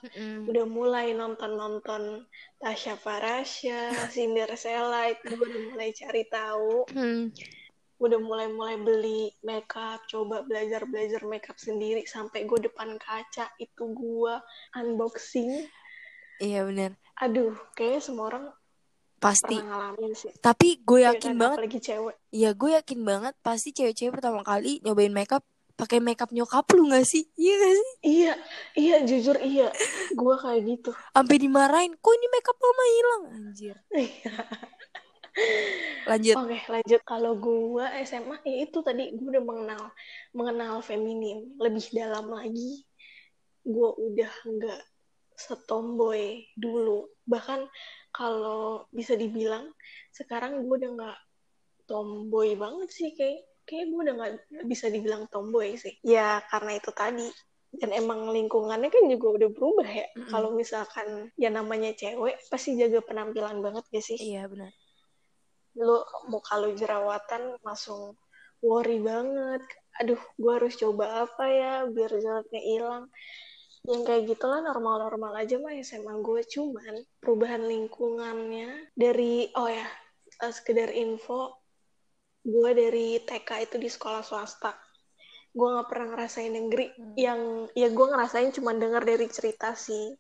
udah 0.51 0.67
mulai 0.67 1.15
nonton-nonton 1.15 2.27
Tasya 2.59 2.99
Farasya, 2.99 3.95
Cinderella 4.15 5.15
itu 5.15 5.39
gue 5.39 5.47
udah 5.47 5.63
mulai 5.73 5.91
cari 5.95 6.27
tahu. 6.27 6.85
Hmm. 6.91 7.31
udah 7.99 8.15
mulai-mulai 8.23 8.79
beli 8.79 9.27
makeup, 9.43 10.07
coba 10.07 10.47
belajar-belajar 10.47 11.19
makeup 11.27 11.59
sendiri 11.59 12.07
sampai 12.07 12.47
gue 12.47 12.71
depan 12.71 12.95
kaca 12.95 13.51
itu 13.59 13.91
gue 13.91 14.35
unboxing. 14.79 15.67
iya 16.39 16.63
bener. 16.63 16.95
Aduh 17.19 17.59
kayaknya 17.75 17.99
semua 17.99 18.31
orang 18.31 18.47
pasti. 19.19 19.59
Sih. 20.15 20.33
Tapi 20.39 20.83
gue 20.83 21.05
Ya 21.05 21.15
yakin 21.15 21.35
kan, 21.35 21.43
banget 21.43 21.83
cewek. 21.83 22.15
Ya 22.31 22.51
gue 22.55 22.71
yakin 22.75 23.01
banget 23.05 23.35
pasti 23.43 23.75
cewek-cewek 23.75 24.19
pertama 24.19 24.47
kali 24.47 24.81
nyobain 24.83 25.13
makeup 25.13 25.43
pakai 25.79 26.03
makeup 26.03 26.35
nyokap 26.35 26.67
lu 26.75 26.91
gak 26.91 27.07
sih? 27.07 27.31
Iya 27.39 27.55
gak 27.55 27.75
sih? 27.79 27.93
Iya 28.03 28.33
iya 28.75 28.97
jujur 29.07 29.39
iya. 29.39 29.71
Gue 30.11 30.35
kayak 30.35 30.61
gitu. 30.67 30.91
Sampai 31.15 31.39
dimarahin 31.39 31.95
kok 31.95 32.15
ini 32.19 32.27
makeup 32.35 32.59
mama 32.59 32.85
hilang? 32.91 33.23
Anjir. 33.31 33.77
Lanjut. 36.11 36.35
Oke, 36.35 36.59
lanjut. 36.67 37.01
Kalau 37.07 37.39
gue 37.39 37.87
SMA, 38.03 38.43
ya 38.43 38.57
itu 38.67 38.79
tadi 38.83 39.15
gue 39.15 39.29
udah 39.39 39.45
mengenal 39.47 39.83
mengenal 40.35 40.83
feminim. 40.83 41.55
Lebih 41.63 41.95
dalam 41.95 42.27
lagi. 42.27 42.83
Gue 43.63 43.91
udah 44.03 44.33
nggak 44.51 44.81
setomboy 45.39 46.43
dulu. 46.59 47.07
Bahkan 47.25 47.71
kalau 48.11 48.91
bisa 48.91 49.15
dibilang 49.15 49.71
sekarang 50.11 50.67
gue 50.67 50.75
udah 50.75 50.91
nggak 50.99 51.19
tomboy 51.87 52.59
banget 52.59 52.89
sih 52.91 53.15
kayak 53.15 53.47
kayak 53.63 53.87
gue 53.95 54.01
udah 54.03 54.15
nggak 54.19 54.33
bisa 54.67 54.91
dibilang 54.91 55.31
tomboy 55.31 55.79
sih. 55.79 55.95
Ya 56.03 56.43
karena 56.51 56.77
itu 56.77 56.91
tadi. 56.91 57.31
Dan 57.69 57.93
emang 57.93 58.33
lingkungannya 58.33 58.89
kan 58.89 59.05
juga 59.13 59.27
udah 59.39 59.49
berubah 59.53 59.89
ya. 59.89 60.09
Mm-mm. 60.17 60.33
Kalau 60.33 60.57
misalkan 60.57 61.31
ya 61.37 61.53
namanya 61.53 61.95
cewek 61.95 62.41
pasti 62.49 62.75
jaga 62.81 63.05
penampilan 63.05 63.61
banget 63.61 63.85
gak 63.93 64.05
sih? 64.05 64.17
iya 64.17 64.49
benar 64.49 64.73
lu 65.79 66.03
muka 66.27 66.59
lu 66.59 66.75
jerawatan 66.75 67.55
langsung 67.63 68.19
worry 68.59 68.99
banget 68.99 69.63
aduh 70.03 70.19
gue 70.19 70.53
harus 70.55 70.75
coba 70.75 71.27
apa 71.27 71.45
ya 71.47 71.73
biar 71.87 72.11
jerawatnya 72.19 72.63
hilang 72.63 73.05
yang 73.87 74.03
kayak 74.03 74.27
gitulah 74.27 74.59
normal-normal 74.65 75.39
aja 75.39 75.61
mah 75.63 75.75
SMA 75.79 76.19
gue 76.25 76.43
cuman 76.49 76.95
perubahan 77.23 77.63
lingkungannya 77.63 78.91
dari 78.99 79.49
oh 79.55 79.71
ya 79.71 79.87
eh, 80.43 80.53
sekedar 80.53 80.91
info 80.91 81.63
gue 82.43 82.71
dari 82.75 83.23
TK 83.23 83.71
itu 83.71 83.77
di 83.79 83.87
sekolah 83.87 84.25
swasta 84.25 84.75
gue 85.55 85.69
nggak 85.69 85.89
pernah 85.89 86.07
ngerasain 86.15 86.53
negeri 86.53 86.87
Hmm. 86.95 87.15
yang 87.15 87.41
ya 87.73 87.89
gue 87.91 88.07
ngerasain 88.09 88.51
cuman 88.55 88.77
denger 88.83 89.03
dari 89.05 89.27
cerita 89.31 89.73
si 89.79 90.15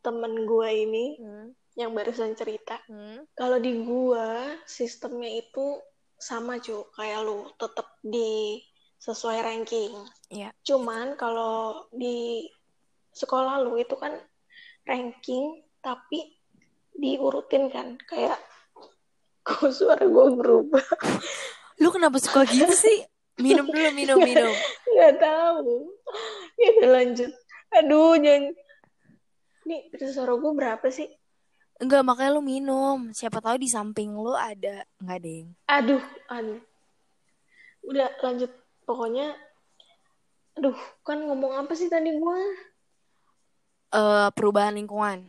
temen 0.00 0.44
gue 0.48 0.68
ini 0.68 1.06
hmm. 1.20 1.46
yang 1.80 1.92
barusan 1.96 2.36
cerita 2.36 2.80
Hmm. 2.88 3.24
kalau 3.36 3.60
di 3.60 3.80
gua 3.84 4.56
sistemnya 4.64 5.40
itu 5.40 5.80
sama 6.20 6.60
cu 6.60 6.84
kayak 6.92 7.24
lu 7.24 7.48
tetap 7.56 7.96
di 8.04 8.60
sesuai 9.00 9.40
ranking. 9.40 9.96
Iya. 10.28 10.52
Cuman 10.60 11.16
kalau 11.16 11.88
di 11.88 12.44
sekolah 13.20 13.60
lu 13.60 13.76
itu 13.76 13.92
kan 14.00 14.16
ranking 14.88 15.60
tapi 15.84 16.40
diurutin 16.96 17.68
kan 17.68 18.00
kayak 18.08 18.40
kok 19.46 19.68
suara 19.72 20.04
gue 20.04 20.26
berubah. 20.36 20.84
Lu 21.80 21.88
kenapa 21.92 22.20
suka 22.20 22.44
gitu 22.48 22.72
sih? 22.72 23.04
Minum 23.40 23.68
dulu 23.68 23.88
minum 24.00 24.18
minum. 24.20 24.52
nggak 24.96 25.16
tahu. 25.20 25.76
Ya 26.60 26.76
udah 26.76 26.90
lanjut. 26.92 27.32
Aduh 27.72 28.20
jangan 28.20 28.52
nih 29.64 29.80
suara 30.12 30.36
gue 30.36 30.52
berapa 30.52 30.86
sih? 30.92 31.08
Enggak 31.80 32.04
makanya 32.04 32.36
lu 32.36 32.44
minum. 32.44 33.08
Siapa 33.16 33.40
tahu 33.40 33.56
di 33.56 33.68
samping 33.72 34.12
lu 34.12 34.36
ada. 34.36 34.84
Nggak 35.00 35.18
deng. 35.24 35.46
Aduh 35.72 36.04
aduh 36.28 36.60
udah 37.88 38.12
lanjut. 38.20 38.52
Pokoknya 38.84 39.32
aduh 40.60 40.76
kan 41.00 41.24
ngomong 41.24 41.56
apa 41.56 41.72
sih 41.72 41.88
tadi 41.88 42.12
gua 42.20 42.36
Eh 43.90 44.28
perubahan 44.38 44.78
lingkungan? 44.78 45.26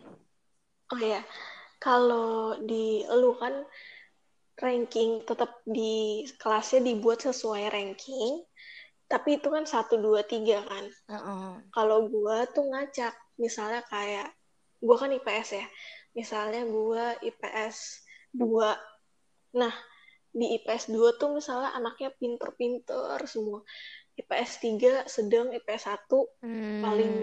Oh 0.94 1.02
ya 1.02 1.26
kalau 1.82 2.62
di 2.62 3.02
lu 3.10 3.34
kan 3.42 3.66
ranking 4.62 5.26
tetap 5.26 5.66
di 5.66 6.22
kelasnya 6.38 6.86
dibuat 6.86 7.26
sesuai 7.26 7.74
ranking 7.74 8.46
tapi 9.10 9.42
itu 9.42 9.50
kan 9.50 9.66
satu 9.66 9.98
dua 9.98 10.22
tiga 10.24 10.62
kan. 10.64 10.86
Heeh. 11.10 11.50
kalau 11.74 12.08
gua 12.08 12.48
tuh 12.48 12.64
ngacak. 12.70 13.12
Misalnya 13.42 13.82
kayak 13.90 14.30
gua 14.80 14.96
kan 15.02 15.12
IPS 15.12 15.50
ya. 15.58 15.66
Misalnya 16.14 16.62
gua 16.70 17.18
IPS 17.20 18.06
2 18.32 18.72
nah 19.52 19.74
di 20.32 20.56
IPS 20.56 20.88
2 20.96 21.20
tuh 21.20 21.36
misalnya 21.36 21.76
anaknya 21.76 22.14
pinter-pinter 22.16 23.20
semua. 23.28 23.66
IPS 24.16 24.52
3 24.64 24.94
sedang 25.10 25.52
IPS 25.52 25.92
1 25.92 26.30
Hmm. 26.46 26.80
paling 26.86 27.14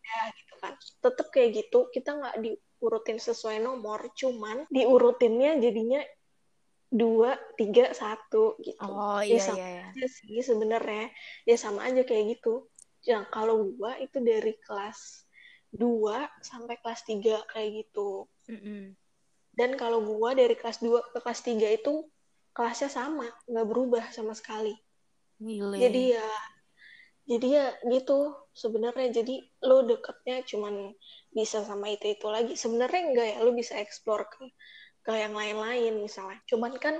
ya 0.00 0.22
gitu 0.34 0.49
kan? 0.60 0.76
Tetap 1.00 1.32
kayak 1.32 1.50
gitu 1.64 1.88
kita 1.90 2.14
nggak 2.14 2.36
diurutin 2.44 3.16
sesuai 3.16 3.58
nomor 3.58 4.12
cuman 4.12 4.68
diurutinnya 4.68 5.56
jadinya 5.58 6.04
dua 6.90 7.38
tiga 7.54 7.94
satu 7.94 8.58
gitu. 8.60 8.82
Oh 8.82 9.22
Ya, 9.22 9.38
iya 9.38 9.40
sama 9.40 9.58
iya 9.58 9.68
iya. 9.70 9.84
aja 9.94 10.06
sih 10.10 10.38
sebenarnya. 10.42 11.06
Ya 11.46 11.56
sama 11.56 11.86
aja 11.86 12.02
kayak 12.02 12.38
gitu. 12.38 12.66
Yang 13.06 13.24
kalau 13.32 13.56
gua 13.74 13.96
itu 13.96 14.18
dari 14.20 14.54
kelas 14.60 15.24
2 15.70 16.26
sampai 16.42 16.76
kelas 16.82 17.06
3 17.06 17.46
kayak 17.46 17.86
gitu. 17.86 18.26
Mm-mm. 18.50 18.98
dan 19.50 19.74
kalau 19.78 20.02
gua 20.02 20.34
dari 20.34 20.54
kelas 20.58 20.82
2 20.82 20.98
ke 21.14 21.18
kelas 21.22 21.40
3 21.46 21.70
itu 21.70 22.06
kelasnya 22.50 22.90
sama 22.90 23.26
nggak 23.46 23.66
berubah 23.70 24.04
sama 24.10 24.34
sekali. 24.34 24.74
Gile. 25.38 25.78
jadi 25.78 26.20
ya 26.20 26.28
jadi 27.30 27.46
ya 27.46 27.66
gitu 27.86 28.34
sebenarnya 28.50 29.22
jadi 29.22 29.38
lo 29.62 29.86
deketnya 29.86 30.42
cuman 30.42 30.90
bisa 31.30 31.62
sama 31.62 31.86
itu 31.94 32.10
itu 32.10 32.26
lagi. 32.26 32.58
Sebenarnya 32.58 33.00
enggak 33.06 33.26
ya 33.30 33.36
lo 33.46 33.54
bisa 33.54 33.78
explore 33.78 34.26
ke 34.26 34.50
ke 35.06 35.12
yang 35.14 35.38
lain-lain 35.38 36.02
misalnya. 36.02 36.42
Cuman 36.50 36.74
kan 36.82 36.98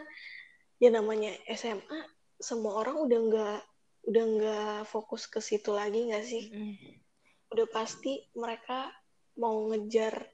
ya 0.79 0.95
namanya 0.95 1.35
SMA 1.51 2.07
semua 2.39 2.79
orang 2.79 3.03
udah 3.03 3.19
nggak 3.27 3.61
udah 4.07 4.25
nggak 4.39 4.79
fokus 4.87 5.27
ke 5.27 5.43
situ 5.43 5.75
lagi 5.75 6.09
nggak 6.09 6.25
sih? 6.25 6.47
Mm-mm. 6.55 7.03
udah 7.51 7.67
pasti 7.75 8.31
mereka 8.39 8.87
mau 9.35 9.67
ngejar 9.75 10.31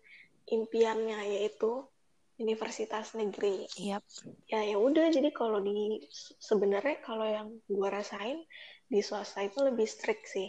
impiannya 0.52 1.40
yaitu 1.40 1.88
universitas 2.36 3.16
negeri. 3.16 3.64
Yap. 3.80 4.04
ya 4.44 4.60
ya 4.60 4.76
udah. 4.76 5.08
Jadi 5.08 5.32
kalau 5.32 5.64
di 5.64 6.04
sebenarnya 6.36 7.00
kalau 7.00 7.24
yang 7.24 7.48
gua 7.64 7.96
rasain 7.96 8.44
di 8.86 9.00
swasta 9.02 9.42
itu 9.42 9.58
lebih 9.62 9.86
strict 9.86 10.30
sih 10.30 10.48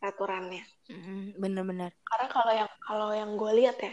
peraturannya 0.00 0.64
Mm-mm. 0.86 1.36
bener-bener. 1.36 1.90
Karena 2.06 2.26
kalau 2.30 2.52
yang 2.54 2.70
kalau 2.78 3.08
yang 3.10 3.30
gue 3.34 3.52
lihat 3.58 3.76
ya 3.82 3.92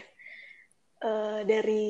eh, 1.04 1.40
dari 1.44 1.86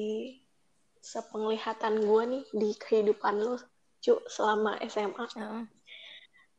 sepenglihatan 1.04 2.00
gue 2.00 2.22
nih 2.24 2.44
di 2.56 2.70
kehidupan 2.80 3.36
lo 3.44 3.60
cu 4.00 4.20
selama 4.28 4.80
SMA 4.84 5.24
Heeh. 5.36 5.64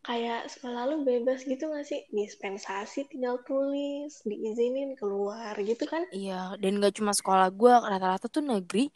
kayak 0.05 0.49
sekolah 0.53 0.85
lu 0.85 1.01
bebas 1.01 1.41
gitu 1.45 1.73
gak 1.73 1.85
sih? 1.85 2.05
Dispensasi 2.13 3.09
tinggal 3.09 3.41
tulis 3.41 4.21
diizinin 4.21 4.93
keluar 4.93 5.57
gitu 5.57 5.89
kan? 5.89 6.05
Iya 6.13 6.53
dan 6.61 6.77
gak 6.77 7.01
cuma 7.01 7.11
sekolah 7.17 7.49
gua 7.49 7.81
rata-rata 7.81 8.29
tuh 8.29 8.45
negeri 8.45 8.93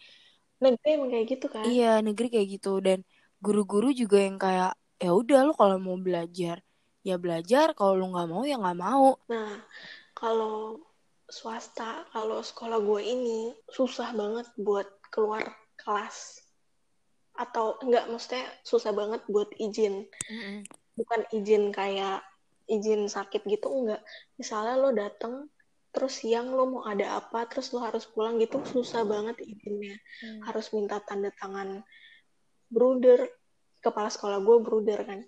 negeri 0.62 0.89
emang 0.93 1.10
kayak 1.10 1.28
gitu 1.34 1.45
kan? 1.49 1.65
Iya 1.65 1.91
negeri 2.06 2.28
kayak 2.30 2.47
gitu. 2.62 2.73
Dan 2.78 3.02
guru-guru 3.41 3.89
juga 3.89 4.17
yang 4.21 4.38
kayak 4.38 4.78
ya 4.99 5.12
udah 5.15 5.47
lu 5.47 5.53
kalau 5.55 5.79
mau 5.79 5.95
belajar 5.95 6.59
ya 7.01 7.15
belajar 7.15 7.71
kalau 7.73 7.95
lu 7.95 8.12
nggak 8.12 8.29
mau 8.29 8.43
ya 8.43 8.59
nggak 8.59 8.79
mau 8.79 9.15
Nah, 9.31 9.63
kalau 10.12 10.83
swasta, 11.29 12.09
kalau 12.09 12.41
sekolah 12.41 12.81
gue 12.81 13.01
ini 13.05 13.39
susah 13.69 14.12
banget 14.17 14.49
buat 14.57 14.89
keluar 15.13 15.45
kelas. 15.77 16.41
Atau 17.38 17.77
enggak, 17.85 18.09
maksudnya 18.09 18.49
susah 18.65 18.91
banget 18.91 19.21
buat 19.29 19.47
izin. 19.55 20.09
Mm-mm. 20.27 20.65
Bukan 20.97 21.21
izin 21.31 21.71
kayak 21.71 22.25
izin 22.67 23.07
sakit 23.07 23.45
gitu, 23.45 23.69
enggak. 23.69 24.01
Misalnya 24.35 24.75
lo 24.75 24.89
dateng, 24.91 25.47
terus 25.93 26.19
siang 26.19 26.51
lo 26.51 26.67
mau 26.67 26.83
ada 26.83 27.21
apa, 27.21 27.47
terus 27.47 27.71
lo 27.71 27.79
harus 27.79 28.09
pulang 28.09 28.41
gitu, 28.41 28.59
susah 28.65 29.05
banget 29.05 29.39
izinnya. 29.45 29.95
Hmm. 30.19 30.41
Harus 30.49 30.73
minta 30.75 30.99
tanda 30.99 31.29
tangan 31.38 31.85
bruder. 32.67 33.29
Kepala 33.79 34.11
sekolah 34.11 34.43
gue 34.43 34.57
bruder 34.59 34.99
kan. 35.07 35.23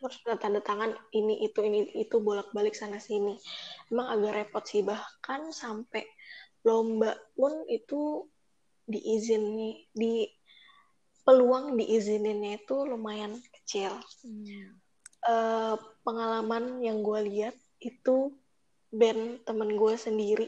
Minta 0.00 0.36
tanda 0.36 0.60
tangan 0.60 0.92
ini 1.12 1.44
itu 1.44 1.64
ini 1.64 1.88
itu 1.96 2.20
bolak-balik 2.20 2.76
sana 2.76 3.00
sini. 3.00 3.36
Emang 3.92 4.12
agak 4.12 4.32
repot 4.36 4.64
sih 4.64 4.84
bahkan 4.84 5.52
sampai 5.52 6.04
lomba 6.64 7.16
pun 7.36 7.64
itu 7.68 8.24
diizini 8.86 9.86
di 9.90 10.26
peluang 11.26 11.74
diizininnya 11.76 12.62
itu 12.64 12.76
lumayan 12.86 13.36
kecil. 13.60 13.92
Hmm. 14.22 14.78
Eh, 15.26 15.76
pengalaman 16.06 16.78
yang 16.80 17.02
gue 17.02 17.20
lihat 17.26 17.56
itu 17.82 18.30
band 18.94 19.42
temen 19.44 19.74
gue 19.74 19.94
sendiri. 19.98 20.46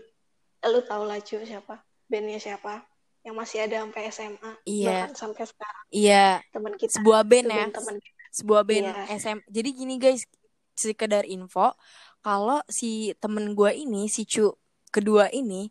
Lu 0.65 0.81
tau 0.87 1.03
lah 1.03 1.19
cuy 1.21 1.45
siapa? 1.45 1.83
Bandnya 2.09 2.41
siapa 2.41 2.88
yang 3.29 3.37
masih 3.37 3.59
ada 3.61 3.85
sampai 3.85 4.03
SMA 4.09 4.53
Iya. 4.65 4.89
bahkan 5.05 5.13
sampai 5.15 5.45
sekarang 5.45 5.85
iya 5.93 6.27
teman 6.49 6.73
kita 6.75 6.93
sebuah 6.97 7.21
band 7.23 7.47
ya 7.47 7.65
temen 7.69 7.95
sebuah 8.33 8.63
band 8.65 8.85
Iya. 8.89 9.05
SM 9.15 9.39
jadi 9.47 9.69
gini 9.71 9.95
guys 9.97 10.25
sekedar 10.73 11.23
info 11.23 11.77
kalau 12.19 12.65
si 12.67 13.13
temen 13.19 13.53
gua 13.53 13.71
ini 13.71 14.09
si 14.09 14.25
cu 14.25 14.57
kedua 14.89 15.29
ini 15.29 15.69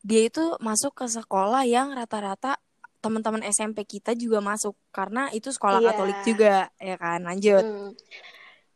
dia 0.00 0.26
itu 0.26 0.56
masuk 0.58 0.96
ke 0.96 1.06
sekolah 1.06 1.62
yang 1.62 1.92
rata-rata 1.92 2.58
teman-teman 2.98 3.40
SMP 3.46 3.84
kita 3.84 4.12
juga 4.12 4.40
masuk 4.40 4.74
karena 4.90 5.30
itu 5.30 5.48
sekolah 5.48 5.78
Iya. 5.78 5.88
Katolik 5.92 6.18
juga 6.26 6.54
ya 6.76 6.96
kan 6.96 7.22
lanjut 7.22 7.62
Hmm. 7.62 7.92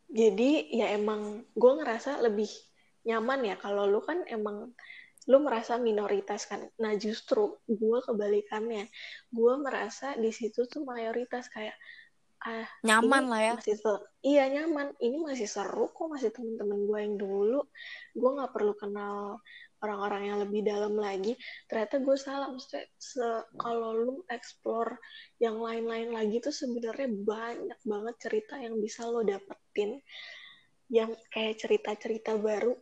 Jadi 0.08 0.70
ya 0.70 0.94
emang 0.94 1.42
gue 1.50 1.72
ngerasa 1.74 2.22
lebih 2.22 2.46
nyaman 3.02 3.42
ya 3.44 3.58
kalau 3.58 3.84
lu 3.84 3.98
kan 3.98 4.22
emang 4.30 4.70
lu 5.24 5.40
merasa 5.40 5.80
minoritas 5.80 6.44
kan. 6.44 6.60
Nah 6.80 6.92
justru 7.00 7.56
gue 7.64 7.98
kebalikannya, 8.04 8.88
gue 9.32 9.52
merasa 9.56 10.12
di 10.20 10.28
situ 10.28 10.68
tuh 10.68 10.84
mayoritas 10.84 11.48
kayak 11.48 11.76
ah 12.44 12.68
nyaman 12.84 13.24
lah 13.32 13.40
ya 13.40 13.52
masih 13.56 13.76
seru. 13.80 14.04
Iya 14.20 14.44
nyaman. 14.52 14.92
Ini 15.00 15.16
masih 15.16 15.48
seru 15.48 15.88
kok 15.96 16.12
masih 16.12 16.28
temen-temen 16.28 16.84
gue 16.84 16.98
yang 17.00 17.16
dulu. 17.16 17.60
Gue 18.12 18.30
nggak 18.36 18.52
perlu 18.52 18.76
kenal 18.76 19.40
orang-orang 19.80 20.22
yang 20.28 20.38
lebih 20.44 20.60
dalam 20.60 20.92
lagi. 21.00 21.40
Ternyata 21.64 22.04
gue 22.04 22.16
salah. 22.20 22.52
Maksudnya 22.52 22.84
se- 23.00 23.48
kalau 23.56 23.96
lu 23.96 24.14
explore 24.28 25.00
yang 25.40 25.56
lain-lain 25.56 26.12
lagi 26.12 26.44
tuh 26.44 26.52
sebenarnya 26.52 27.08
banyak 27.08 27.80
banget 27.80 28.14
cerita 28.20 28.60
yang 28.60 28.76
bisa 28.76 29.08
lo 29.08 29.24
dapetin. 29.24 30.04
Yang 30.92 31.16
kayak 31.32 31.56
cerita-cerita 31.64 32.36
baru 32.36 32.76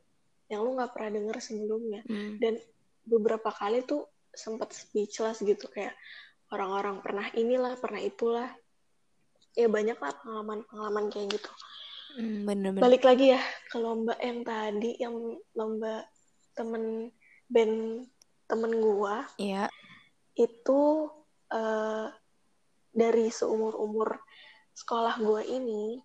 yang 0.53 0.61
lo 0.69 0.77
nggak 0.77 0.93
pernah 0.93 1.11
denger 1.17 1.37
sebelumnya. 1.41 2.05
Hmm. 2.05 2.37
dan 2.37 2.61
beberapa 3.03 3.51
kali 3.51 3.83
tuh 3.89 4.07
sempat 4.31 4.77
speechless 4.77 5.41
gitu 5.43 5.67
kayak 5.73 5.97
orang-orang 6.53 7.01
pernah 7.01 7.27
inilah 7.33 7.81
pernah 7.81 8.01
itulah. 8.05 8.51
Ya 9.57 9.69
banyak 9.69 9.97
lah 10.01 10.13
pengalaman-pengalaman 10.21 11.13
kayak 11.13 11.41
gitu. 11.41 11.51
Hmm, 12.17 12.45
bener-bener. 12.45 12.85
Balik 12.85 13.05
lagi 13.09 13.33
ya 13.33 13.41
ke 13.73 13.77
lomba 13.81 14.17
yang 14.21 14.45
tadi 14.45 15.01
yang 15.01 15.17
lomba 15.57 16.05
temen 16.53 17.09
band 17.49 18.05
temen 18.49 18.73
gua 18.81 19.25
ya 19.41 19.69
itu 20.37 21.09
eh, 21.49 22.07
dari 22.93 23.27
seumur 23.33 23.77
umur 23.81 24.21
sekolah 24.77 25.21
gua 25.21 25.41
ini 25.45 26.01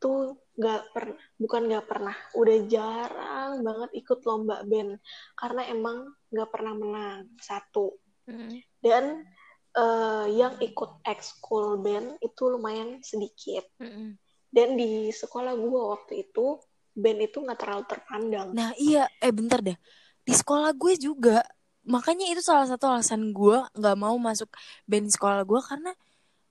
itu 0.00 0.32
nggak 0.56 0.96
pernah 0.96 1.18
bukan 1.36 1.62
nggak 1.68 1.84
pernah 1.84 2.16
udah 2.32 2.58
jarang 2.64 3.60
banget 3.60 3.90
ikut 4.00 4.24
lomba 4.24 4.64
band 4.64 4.96
karena 5.36 5.62
emang 5.68 6.08
nggak 6.32 6.48
pernah 6.48 6.72
menang 6.72 7.28
satu 7.36 8.00
Hmm. 8.24 8.62
dan 8.78 9.26
eh, 9.74 10.26
yang 10.38 10.54
ikut 10.62 11.02
ekskul 11.02 11.82
band 11.82 12.16
itu 12.22 12.42
lumayan 12.46 13.02
sedikit 13.04 13.66
Hmm. 13.76 14.14
dan 14.48 14.78
di 14.78 15.10
sekolah 15.10 15.52
gue 15.52 15.80
waktu 15.98 16.12
itu 16.24 16.62
band 16.94 17.20
itu 17.20 17.42
nggak 17.42 17.58
terlalu 17.58 17.84
terpandang 17.90 18.54
Nah 18.54 18.70
iya, 18.78 19.10
eh 19.18 19.34
bentar 19.34 19.58
deh. 19.60 19.74
Di 20.22 20.32
sekolah 20.36 20.70
gue 20.78 20.94
juga, 20.94 21.42
makanya 21.82 22.28
itu 22.30 22.38
salah 22.38 22.70
satu 22.70 22.86
alasan 22.86 23.34
gue 23.34 23.56
nggak 23.74 23.96
mau 23.98 24.14
masuk 24.14 24.46
band 24.86 25.10
sekolah 25.10 25.42
gue 25.42 25.60
karena 25.64 25.90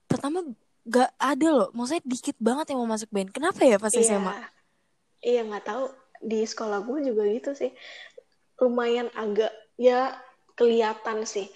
pertama 0.09 0.43
gak 0.95 1.09
ada 1.31 1.47
loh, 1.57 1.69
maksudnya 1.77 2.03
dikit 2.13 2.37
banget 2.47 2.65
yang 2.73 2.79
mau 2.81 2.89
masuk 2.95 3.09
band. 3.15 3.29
Kenapa 3.35 3.61
ya 3.69 3.77
pas 3.83 3.93
iya. 3.93 4.01
SMA? 4.07 4.35
iya 5.29 5.41
nggak 5.47 5.65
tahu. 5.69 5.85
Di 6.31 6.39
sekolah 6.51 6.79
gue 6.87 6.99
juga 7.07 7.23
gitu 7.35 7.49
sih. 7.61 7.71
Lumayan 8.61 9.07
agak 9.23 9.51
ya 9.87 9.99
kelihatan 10.59 11.19
sih. 11.33 11.47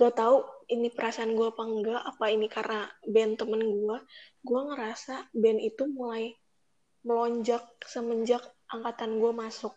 Gak 0.00 0.14
tahu 0.20 0.36
ini 0.74 0.88
perasaan 0.96 1.32
gue 1.38 1.46
apa 1.52 1.62
enggak 1.72 2.00
apa 2.10 2.24
ini 2.34 2.46
karena 2.56 2.80
band 3.14 3.32
temen 3.40 3.62
gue 3.62 3.96
gue 4.48 4.60
ngerasa 4.68 5.14
band 5.42 5.60
itu 5.70 5.82
mulai 5.98 6.24
melonjak 7.06 7.64
semenjak 7.92 8.42
angkatan 8.74 9.10
gue 9.22 9.32
masuk. 9.44 9.74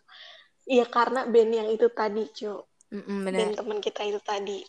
Iya 0.74 0.84
karena 0.96 1.20
band 1.32 1.52
yang 1.58 1.68
itu 1.76 1.86
tadi 2.00 2.22
cuy 2.38 2.58
Mm-mm, 2.94 3.18
band 3.34 3.52
bener. 3.52 3.56
teman 3.58 3.78
kita 3.86 4.02
itu 4.10 4.20
tadi. 4.30 4.60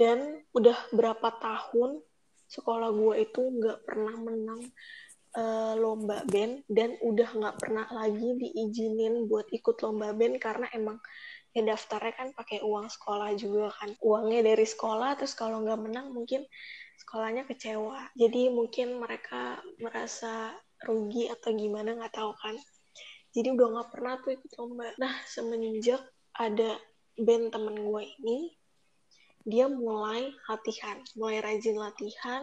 Dan 0.00 0.18
udah 0.58 0.78
berapa 0.98 1.28
tahun 1.44 1.90
sekolah 2.50 2.90
gue 2.90 3.14
itu 3.22 3.40
nggak 3.40 3.78
pernah 3.86 4.14
menang 4.18 4.62
eh, 5.38 5.74
lomba 5.78 6.26
band 6.26 6.66
dan 6.66 6.98
udah 6.98 7.30
nggak 7.30 7.56
pernah 7.62 7.86
lagi 7.94 8.34
diizinin 8.34 9.30
buat 9.30 9.46
ikut 9.54 9.78
lomba 9.86 10.10
band 10.10 10.42
karena 10.42 10.66
emang 10.74 10.98
ya 11.50 11.66
daftarnya 11.66 12.14
kan 12.14 12.28
pakai 12.34 12.62
uang 12.62 12.86
sekolah 12.90 13.30
juga 13.38 13.70
kan. 13.74 13.90
Uangnya 14.02 14.54
dari 14.54 14.66
sekolah 14.66 15.18
terus 15.18 15.34
kalau 15.38 15.62
nggak 15.62 15.80
menang 15.82 16.10
mungkin 16.14 16.46
sekolahnya 17.06 17.46
kecewa. 17.46 18.10
Jadi 18.14 18.50
mungkin 18.50 18.98
mereka 18.98 19.58
merasa 19.82 20.54
rugi 20.86 21.26
atau 21.30 21.54
gimana 21.54 21.94
nggak 21.98 22.14
tahu 22.14 22.32
kan. 22.38 22.54
Jadi 23.30 23.54
udah 23.54 23.66
nggak 23.78 23.88
pernah 23.94 24.14
tuh 24.22 24.30
ikut 24.34 24.50
lomba. 24.58 24.90
Nah 24.98 25.14
semenjak 25.26 26.02
ada 26.34 26.78
band 27.18 27.50
temen 27.50 27.76
gue 27.82 28.02
ini 28.22 28.59
dia 29.44 29.66
mulai 29.66 30.32
latihan 30.48 31.00
mulai 31.16 31.40
rajin 31.40 31.76
latihan 31.80 32.42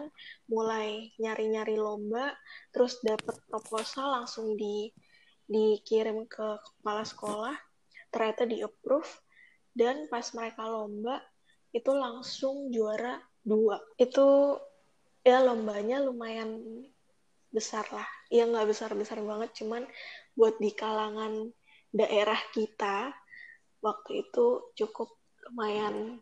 mulai 0.50 1.14
nyari-nyari 1.22 1.78
lomba 1.78 2.34
terus 2.74 2.98
dapet 3.06 3.38
proposal 3.46 4.22
langsung 4.22 4.58
di 4.58 4.90
dikirim 5.48 6.26
ke 6.26 6.58
kepala 6.58 7.06
sekolah 7.06 7.56
ternyata 8.10 8.44
di 8.44 8.60
approve 8.60 9.08
dan 9.78 10.10
pas 10.10 10.26
mereka 10.34 10.66
lomba 10.66 11.22
itu 11.72 11.92
langsung 11.92 12.72
juara 12.72 13.20
dua. 13.44 13.78
Itu 14.00 14.58
ya 15.24 15.44
lombanya 15.44 16.00
lumayan 16.00 16.82
besar 17.52 17.84
lah. 17.92 18.08
Ya 18.32 18.44
nggak 18.44 18.68
besar 18.68 18.92
besar 18.96 19.20
banget 19.24 19.54
cuman 19.62 19.84
buat 20.36 20.56
di 20.60 20.72
kalangan 20.72 21.52
daerah 21.92 22.38
kita 22.52 23.12
waktu 23.80 24.26
itu 24.26 24.74
cukup 24.76 25.08
lumayan 25.48 26.20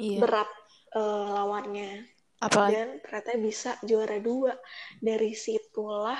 Iya. 0.00 0.18
berat 0.24 0.50
eh, 0.96 1.26
lawannya. 1.28 2.08
Apalagi? 2.40 2.72
Dan 2.72 2.88
ternyata 3.04 3.30
bisa 3.36 3.70
juara 3.84 4.16
dua. 4.16 4.56
Dari 4.98 5.36
situlah 5.36 6.18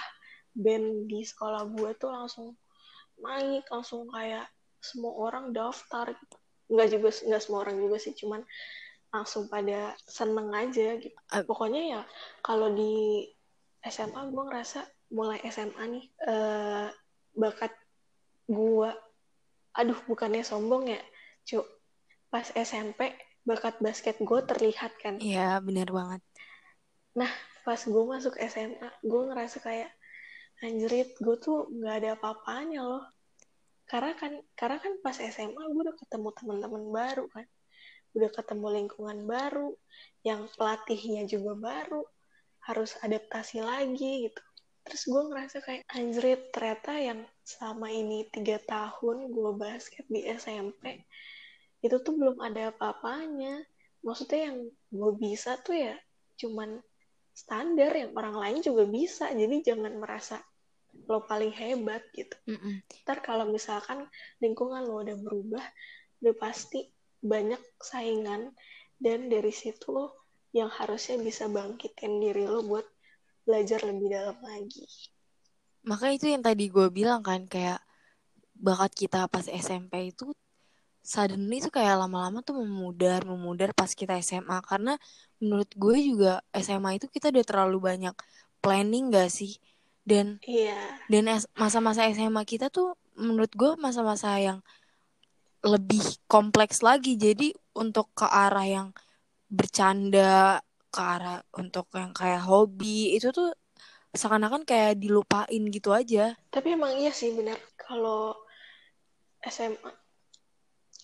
band 0.52 1.08
di 1.08 1.24
sekolah 1.24 1.64
gue 1.72 1.90
tuh 1.96 2.12
langsung 2.12 2.48
naik 3.20 3.64
langsung 3.72 4.04
kayak 4.12 4.44
semua 4.84 5.16
orang 5.16 5.56
daftar. 5.56 6.12
Nggak 6.68 6.88
juga 6.92 7.08
nggak 7.08 7.42
semua 7.42 7.60
orang 7.64 7.76
juga 7.80 7.96
sih 7.96 8.12
cuman 8.12 8.44
langsung 9.10 9.48
pada 9.48 9.96
seneng 10.04 10.52
aja 10.52 11.00
gitu. 11.00 11.16
Pokoknya 11.48 11.82
ya 11.98 12.00
kalau 12.44 12.70
di 12.76 13.26
SMA 13.80 14.28
gue 14.28 14.42
ngerasa 14.44 14.84
mulai 15.16 15.40
SMA 15.48 15.84
nih 15.88 16.04
eh, 16.28 16.86
bakat 17.34 17.72
gue 18.46 18.90
aduh 19.72 19.98
bukannya 20.04 20.44
sombong 20.44 20.92
ya 20.92 21.00
cuk. 21.48 21.64
Pas 22.30 22.46
SMP 22.54 23.29
bakat 23.50 23.82
basket 23.82 24.16
gue 24.22 24.40
terlihat 24.46 24.92
kan. 25.02 25.18
Iya, 25.18 25.58
bener 25.58 25.90
banget. 25.90 26.22
pas 27.60 27.76
gue 27.76 28.04
masuk 28.08 28.34
SMA 28.40 28.88
gue 29.04 29.22
ngerasa 29.28 29.60
kayak 29.60 29.90
anjrit 30.64 31.12
gue 31.18 31.36
tuh 31.36 31.68
nggak 31.68 31.94
ada 32.00 32.08
apa-apanya 32.16 32.80
loh. 32.86 33.04
Karena 33.90 34.14
kan 34.14 34.38
karena 34.54 34.78
kan 34.78 34.92
pas 35.02 35.18
SMA 35.18 35.58
gue 35.58 35.82
udah 35.82 35.96
ketemu 35.98 36.28
teman-teman 36.38 36.84
baru 36.94 37.26
kan. 37.34 37.46
Udah 38.14 38.30
ketemu 38.30 38.66
lingkungan 38.80 39.18
baru 39.26 39.74
yang 40.22 40.46
pelatihnya 40.54 41.26
juga 41.26 41.52
baru 41.58 42.02
harus 42.70 42.94
adaptasi 43.02 43.60
lagi 43.66 44.30
gitu. 44.30 44.42
Terus 44.86 45.02
gue 45.06 45.22
ngerasa 45.28 45.56
kayak 45.60 45.82
anjrit 45.92 46.40
ternyata 46.54 46.92
yang 46.96 47.20
selama 47.44 47.92
ini 47.92 48.26
tiga 48.32 48.56
tahun 48.64 49.28
gue 49.28 49.50
basket 49.58 50.06
di 50.08 50.24
SMP 50.24 51.04
itu 51.80 51.96
tuh 52.00 52.14
belum 52.16 52.40
ada 52.40 52.72
apa-apanya. 52.72 53.64
Maksudnya 54.00 54.52
yang 54.52 54.58
gue 54.92 55.12
bisa 55.20 55.60
tuh 55.60 55.76
ya 55.76 55.96
cuman 56.40 56.80
standar 57.36 57.92
yang 57.92 58.12
orang 58.16 58.36
lain 58.36 58.58
juga 58.64 58.84
bisa. 58.88 59.28
Jadi 59.32 59.64
jangan 59.64 59.96
merasa 59.96 60.40
lo 61.06 61.22
paling 61.24 61.54
hebat 61.54 62.02
gitu. 62.12 62.34
Mm-mm. 62.50 62.82
ntar 63.06 63.22
kalau 63.22 63.46
misalkan 63.46 64.10
lingkungan 64.42 64.82
lo 64.84 65.00
udah 65.06 65.16
berubah 65.16 65.64
udah 66.20 66.34
pasti 66.36 66.88
banyak 67.20 67.60
saingan. 67.80 68.52
Dan 69.00 69.32
dari 69.32 69.52
situ 69.52 69.88
lo 69.96 70.28
yang 70.52 70.68
harusnya 70.68 71.16
bisa 71.16 71.48
bangkitin 71.48 72.20
diri 72.20 72.44
lo 72.44 72.60
buat 72.60 72.84
belajar 73.48 73.80
lebih 73.86 74.12
dalam 74.12 74.36
lagi. 74.44 74.84
Makanya 75.88 76.14
itu 76.20 76.26
yang 76.28 76.44
tadi 76.44 76.68
gue 76.68 76.86
bilang 76.92 77.24
kan 77.24 77.48
kayak 77.48 77.80
bakat 78.60 78.92
kita 78.92 79.24
pas 79.32 79.48
SMP 79.48 80.12
itu 80.12 80.28
suddenly 81.00 81.64
tuh 81.64 81.72
kayak 81.72 81.96
lama-lama 81.96 82.44
tuh 82.44 82.60
memudar 82.60 83.24
memudar 83.24 83.72
pas 83.72 83.90
kita 83.90 84.20
SMA 84.20 84.60
karena 84.64 85.00
menurut 85.40 85.70
gue 85.74 85.96
juga 86.00 86.44
SMA 86.52 87.00
itu 87.00 87.08
kita 87.08 87.32
udah 87.32 87.44
terlalu 87.44 87.78
banyak 87.80 88.14
planning 88.60 89.08
gak 89.12 89.32
sih? 89.32 89.56
Dan 90.04 90.40
iya. 90.44 90.76
dan 91.08 91.28
masa-masa 91.56 92.08
SMA 92.12 92.42
kita 92.44 92.68
tuh 92.72 92.96
menurut 93.16 93.52
gue 93.52 93.76
masa-masa 93.76 94.36
yang 94.40 94.60
lebih 95.64 96.02
kompleks 96.28 96.80
lagi. 96.80 97.16
Jadi 97.16 97.52
untuk 97.76 98.12
ke 98.16 98.24
arah 98.24 98.64
yang 98.64 98.88
bercanda 99.50 100.60
ke 100.90 101.00
arah 101.00 101.38
untuk 101.54 101.86
yang 101.94 102.10
kayak 102.10 102.42
hobi 102.42 103.14
itu 103.14 103.30
tuh 103.30 103.54
seakan-akan 104.10 104.66
kayak 104.66 104.98
dilupain 104.98 105.62
gitu 105.70 105.94
aja. 105.94 106.34
Tapi 106.50 106.74
emang 106.74 106.98
iya 106.98 107.14
sih 107.14 107.30
benar 107.30 107.58
kalau 107.78 108.34
SMA 109.46 109.99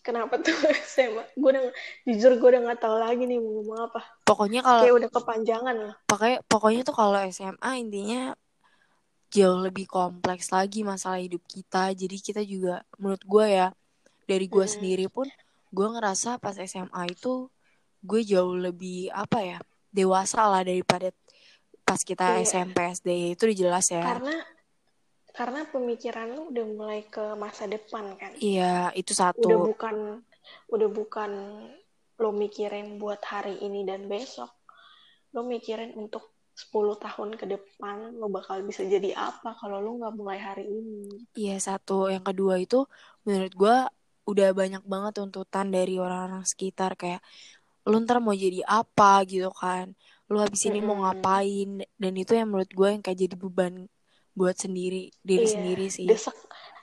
Kenapa 0.06 0.38
tuh 0.38 0.54
SMA? 0.86 1.26
Gue 1.34 1.50
udah 1.50 1.66
jujur 2.06 2.38
gue 2.38 2.48
udah 2.48 2.62
nggak 2.62 2.78
tahu 2.78 2.96
lagi 2.96 3.26
nih 3.26 3.42
mau 3.42 3.58
ngomong 3.58 3.78
apa. 3.84 4.00
Pokoknya 4.22 4.62
kalau 4.62 4.80
Kayak 4.80 4.94
udah 4.94 5.10
kepanjangan 5.10 5.76
lah. 5.76 5.94
pokoknya 6.06 6.38
pokoknya 6.46 6.80
tuh 6.80 6.94
kalau 6.94 7.18
SMA 7.26 7.70
intinya 7.76 8.22
jauh 9.28 9.58
lebih 9.58 9.84
kompleks 9.84 10.48
lagi 10.48 10.80
masalah 10.80 11.18
hidup 11.18 11.42
kita. 11.44 11.90
Jadi 11.90 12.16
kita 12.16 12.40
juga 12.40 12.86
menurut 12.96 13.20
gue 13.20 13.46
ya 13.50 13.68
dari 14.24 14.46
gue 14.46 14.56
Mm-mm. 14.56 14.70
sendiri 14.70 15.06
pun 15.06 15.26
gue 15.68 15.86
ngerasa 15.90 16.38
pas 16.38 16.54
SMA 16.56 17.10
itu 17.10 17.50
gue 18.00 18.20
jauh 18.22 18.54
lebih 18.54 19.10
apa 19.10 19.42
ya 19.42 19.58
dewasa 19.90 20.46
lah 20.46 20.62
daripada 20.62 21.10
pas 21.82 21.98
kita 21.98 22.38
Iya. 22.38 22.46
SMP 22.62 22.76
SD 22.94 23.08
itu 23.34 23.42
udah 23.44 23.58
jelas 23.58 23.86
ya. 23.88 24.02
Karena 24.02 24.34
karena 25.38 25.60
pemikiran 25.74 26.26
lu 26.36 26.42
udah 26.52 26.66
mulai 26.78 27.00
ke 27.14 27.24
masa 27.42 27.64
depan 27.74 28.04
kan. 28.20 28.32
Iya 28.40 28.64
itu 29.00 29.12
Udah 29.12 29.22
satu. 29.22 29.48
bukan 29.68 29.96
udah 30.74 30.88
bukan 30.98 31.30
lo 32.22 32.30
mikirin 32.42 32.86
buat 33.02 33.20
hari 33.32 33.54
ini 33.66 33.80
dan 33.90 34.00
besok. 34.12 34.50
Lo 35.34 35.40
mikirin 35.44 35.92
untuk 36.02 36.24
10 36.56 36.96
tahun 37.04 37.30
ke 37.40 37.44
depan 37.54 37.96
lo 38.20 38.26
bakal 38.36 38.56
bisa 38.68 38.82
jadi 38.94 39.10
apa 39.28 39.48
kalau 39.60 39.78
lo 39.84 39.90
nggak 40.00 40.14
mulai 40.20 40.38
hari 40.40 40.64
ini. 40.78 41.28
Iya 41.40 41.52
satu. 41.66 41.92
Yang 42.14 42.24
kedua 42.32 42.54
itu 42.64 42.76
menurut 43.26 43.52
gue 43.60 43.76
udah 44.30 44.48
banyak 44.60 44.82
banget 44.92 45.12
tuntutan 45.18 45.66
dari 45.76 45.92
orang-orang 46.04 46.42
sekitar 46.52 46.90
kayak 47.00 47.20
lu 47.90 47.96
ntar 48.04 48.18
mau 48.24 48.34
jadi 48.44 48.58
apa 48.66 49.04
gitu 49.30 49.48
kan. 49.62 49.86
Lu 50.30 50.36
habis 50.44 50.62
ini 50.68 50.78
mau 50.86 50.96
Mm-mm. 50.96 51.02
ngapain 51.02 51.68
dan 52.02 52.12
itu 52.22 52.32
yang 52.38 52.48
menurut 52.50 52.70
gue 52.78 52.88
yang 52.94 53.02
kayak 53.04 53.18
jadi 53.24 53.36
beban 53.44 53.74
buat 54.36 54.54
sendiri 54.54 55.08
diri 55.18 55.42
Iya, 55.42 55.54
sendiri 55.56 55.86
sih. 55.88 56.04
desek 56.04 56.36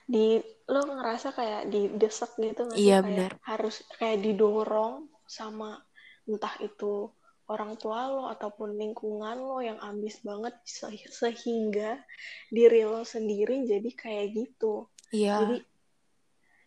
di 0.04 0.36
lo 0.66 0.80
ngerasa 0.84 1.32
kayak 1.32 1.70
didesak 1.70 2.34
gitu 2.36 2.66
nggak? 2.66 2.76
Iya, 2.76 2.98
Kayak 2.98 3.04
benar. 3.06 3.32
harus 3.42 3.76
kayak 3.94 4.18
didorong 4.20 4.94
sama 5.24 5.80
entah 6.24 6.52
itu 6.58 7.08
orang 7.46 7.76
tua 7.76 8.08
lo 8.08 8.24
ataupun 8.26 8.74
lingkungan 8.74 9.36
lo 9.38 9.60
yang 9.60 9.76
ambis 9.78 10.20
banget 10.20 10.56
se- 10.62 10.88
sehingga 11.06 12.00
diri 12.48 12.82
lo 12.82 13.00
sendiri 13.00 13.64
jadi 13.64 13.90
kayak 13.90 14.26
gitu. 14.34 14.88
Iya. 15.08 15.40
Jadi 15.40 15.56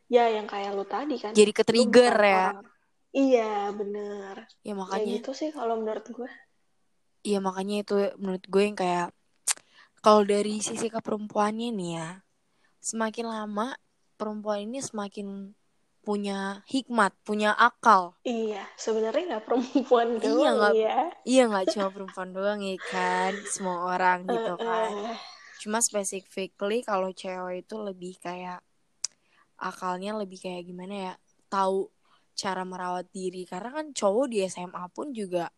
ya 0.07 0.31
yang 0.31 0.47
kayak 0.47 0.71
lo 0.71 0.85
tadi 0.85 1.17
kan. 1.17 1.33
Jadi 1.33 1.51
lo 1.51 1.57
ke-trigger 1.57 2.13
bukan 2.13 2.25
ya. 2.25 2.41
orang- 2.53 2.75
Iya 3.09 3.51
bener. 3.73 4.35
Ya 4.61 4.63
Kayak 4.63 4.77
makanya 4.77 5.13
gitu 5.17 5.31
sih 5.33 5.49
kalau 5.49 5.75
menurut 5.75 6.05
gue. 6.07 6.29
Iya 7.23 7.39
makanya 7.39 7.75
itu 7.81 7.95
menurut 8.15 8.43
gue 8.45 8.61
yang 8.63 8.77
kayak 8.77 9.07
kalau 10.07 10.23
dari 10.23 10.63
sisi 10.63 10.87
keperempuannya 10.87 11.67
nih 11.75 11.91
ya, 11.99 12.23
semakin 12.79 13.27
lama 13.27 13.75
perempuan 14.15 14.63
ini 14.63 14.79
semakin 14.79 15.51
punya 15.99 16.63
hikmat, 16.63 17.11
punya 17.27 17.51
akal. 17.51 18.15
Iya 18.23 18.63
sebenarnya 18.79 19.35
nggak 19.35 19.43
perempuan 19.43 20.15
Iya, 20.15 20.31
doang 20.31 20.55
nggak- 20.55 20.75
ya. 20.79 20.97
Iya 21.27 21.43
nggak 21.51 21.65
cuma 21.75 21.87
perempuan 21.91 22.29
doang 22.31 22.59
ya 22.63 22.79
kan, 22.87 23.35
semua 23.51 23.91
orang 23.91 24.23
gitu 24.31 24.55
kan. 24.55 24.91
eh. 25.11 25.19
Cuma 25.59 25.83
specifically 25.83 26.87
kalau 26.87 27.11
cewek 27.11 27.67
itu 27.67 27.75
lebih 27.75 28.15
kayak 28.23 28.63
akalnya 29.59 30.15
lebih 30.15 30.39
kayak 30.39 30.63
gimana 30.63 30.95
ya, 30.95 31.13
tahu 31.51 31.91
cara 32.31 32.63
merawat 32.63 33.11
diri. 33.11 33.43
Karena 33.43 33.75
kan 33.75 33.91
cowok 33.91 34.31
di 34.31 34.39
SMA 34.47 34.87
pun 34.87 35.11
juga 35.11 35.51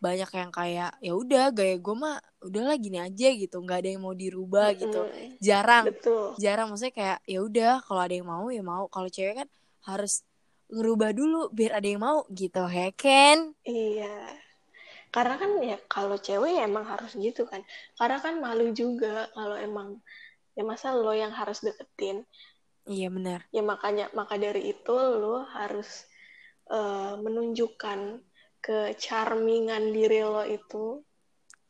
banyak 0.00 0.30
yang 0.32 0.50
kayak 0.50 0.90
ya 1.04 1.12
udah 1.12 1.52
gaya 1.52 1.76
gue 1.76 1.94
mah 1.94 2.16
udahlah 2.40 2.76
gini 2.80 2.96
aja 2.96 3.28
gitu, 3.36 3.60
nggak 3.60 3.78
ada 3.84 3.88
yang 3.92 4.02
mau 4.02 4.16
dirubah 4.16 4.72
gitu. 4.72 5.04
Mm-mm. 5.04 5.36
Jarang, 5.38 5.92
Betul. 5.92 6.40
jarang 6.40 6.72
maksudnya 6.72 6.94
kayak 6.96 7.18
ya 7.28 7.38
udah 7.44 7.72
kalau 7.84 8.00
ada 8.00 8.14
yang 8.16 8.28
mau 8.28 8.48
ya 8.48 8.64
mau. 8.64 8.88
Kalau 8.88 9.08
cewek 9.12 9.44
kan 9.44 9.48
harus 9.84 10.24
ngerubah 10.72 11.10
dulu 11.12 11.52
biar 11.52 11.76
ada 11.76 11.88
yang 11.88 12.00
mau 12.00 12.24
gitu, 12.32 12.64
ya 12.64 12.88
kan? 12.96 13.52
Iya. 13.68 14.16
Karena 15.12 15.34
kan 15.36 15.50
ya 15.60 15.76
kalau 15.90 16.16
cewek 16.16 16.56
ya 16.56 16.62
emang 16.64 16.88
harus 16.88 17.12
gitu 17.18 17.44
kan. 17.44 17.60
Karena 18.00 18.18
kan 18.24 18.40
malu 18.40 18.72
juga 18.72 19.28
kalau 19.36 19.58
emang 19.60 20.00
ya 20.56 20.64
masa 20.64 20.96
lo 20.96 21.12
yang 21.12 21.34
harus 21.34 21.60
deketin. 21.60 22.24
Iya 22.88 23.12
benar. 23.12 23.44
Ya 23.52 23.60
makanya 23.60 24.08
maka 24.16 24.40
dari 24.40 24.72
itu 24.72 24.94
lo 24.96 25.44
harus 25.44 26.08
eh, 26.70 27.14
menunjukkan 27.20 28.22
kecharmingan 28.60 29.90
diri 29.90 30.20
lo 30.22 30.44
itu 30.44 31.00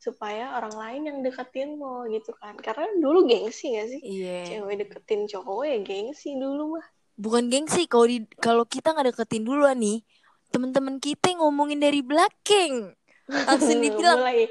supaya 0.01 0.57
orang 0.57 0.73
lain 0.73 1.01
yang 1.07 1.17
deketin 1.21 1.77
lo 1.77 2.05
gitu 2.09 2.33
kan. 2.35 2.57
Karena 2.57 2.89
dulu 2.97 3.25
gengsi 3.25 3.77
gak 3.77 3.87
sih? 3.89 4.01
Iya. 4.01 4.37
Cewek 4.49 4.85
deketin 4.85 5.29
cowok 5.29 5.63
ya 5.63 5.77
gengsi 5.79 6.33
dulu 6.33 6.77
mah. 6.77 6.85
Bukan 7.15 7.53
gengsi 7.53 7.85
kalau 7.85 8.07
di 8.09 8.25
kalau 8.41 8.63
kita 8.65 8.91
nggak 8.91 9.13
deketin 9.13 9.45
duluan 9.45 9.77
nih, 9.77 10.01
temen-temen 10.49 10.97
kita 10.97 11.37
ngomongin 11.37 11.77
dari 11.77 12.01
belakang. 12.01 12.97
Langsung 13.29 13.77
dibilang 13.85 14.19
Mulai 14.25 14.49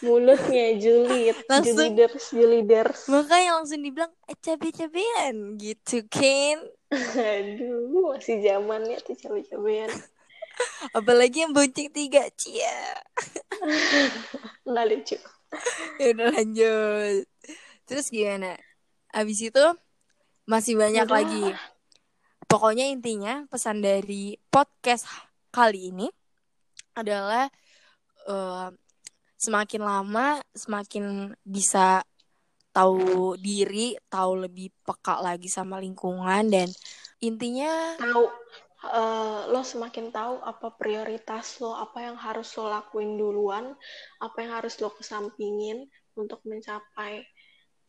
mulutnya 0.00 0.66
julid, 0.78 1.36
Langsung- 1.50 1.76
juliders, 1.76 2.24
juliders. 2.32 3.00
makanya 3.10 3.60
langsung 3.60 3.82
dibilang 3.82 4.12
eh, 4.30 4.38
cabe-cabean 4.38 5.58
gitu 5.58 6.06
kan. 6.06 6.56
Aduh, 7.36 8.14
masih 8.14 8.38
zamannya 8.40 8.96
tuh 9.02 9.18
cabe-cabean. 9.18 9.90
Apalagi 10.98 11.44
yang 11.46 11.52
bonceng 11.52 11.92
tiga, 11.92 12.26
cia. 12.34 12.98
Nggak 14.68 14.86
lucu. 14.90 15.18
Ya 15.98 16.06
udah 16.14 16.28
lanjut. 16.34 17.24
Terus 17.86 18.06
gimana? 18.08 18.54
Abis 19.10 19.50
itu 19.50 19.64
masih 20.46 20.78
banyak 20.78 21.06
Udah. 21.06 21.16
lagi. 21.20 21.44
Pokoknya 22.46 22.90
intinya 22.90 23.46
pesan 23.46 23.82
dari 23.82 24.34
podcast 24.50 25.06
kali 25.54 25.90
ini 25.94 26.06
adalah 26.94 27.46
eh, 28.26 28.68
semakin 29.40 29.82
lama 29.82 30.38
semakin 30.52 31.34
bisa 31.42 32.02
tahu 32.70 33.34
diri, 33.38 33.98
tahu 34.06 34.46
lebih 34.46 34.70
peka 34.86 35.18
lagi 35.18 35.50
sama 35.50 35.82
lingkungan 35.82 36.46
dan 36.46 36.70
intinya 37.18 37.98
Tahu, 37.98 38.24
eh, 38.84 39.40
lo 39.50 39.60
semakin 39.60 40.12
tahu 40.12 40.40
apa 40.40 40.72
prioritas 40.76 41.60
lo, 41.60 41.76
apa 41.76 42.08
yang 42.08 42.16
harus 42.16 42.52
lo 42.56 42.68
lakuin 42.68 43.16
duluan, 43.20 43.76
apa 44.20 44.36
yang 44.40 44.52
harus 44.56 44.80
lo 44.80 44.92
kesampingin 44.94 45.88
untuk 46.16 46.40
mencapai 46.48 47.24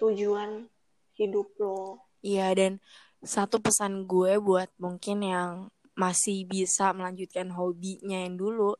tujuan 0.01 0.67
hidup 1.15 1.47
lo. 1.61 2.09
Iya 2.21 2.53
dan 2.53 2.77
satu 3.21 3.61
pesan 3.61 4.09
gue 4.09 4.41
buat 4.41 4.69
mungkin 4.81 5.21
yang 5.21 5.69
masih 5.93 6.47
bisa 6.49 6.89
melanjutkan 6.95 7.53
hobinya 7.53 8.17
yang 8.25 8.39
dulu, 8.39 8.73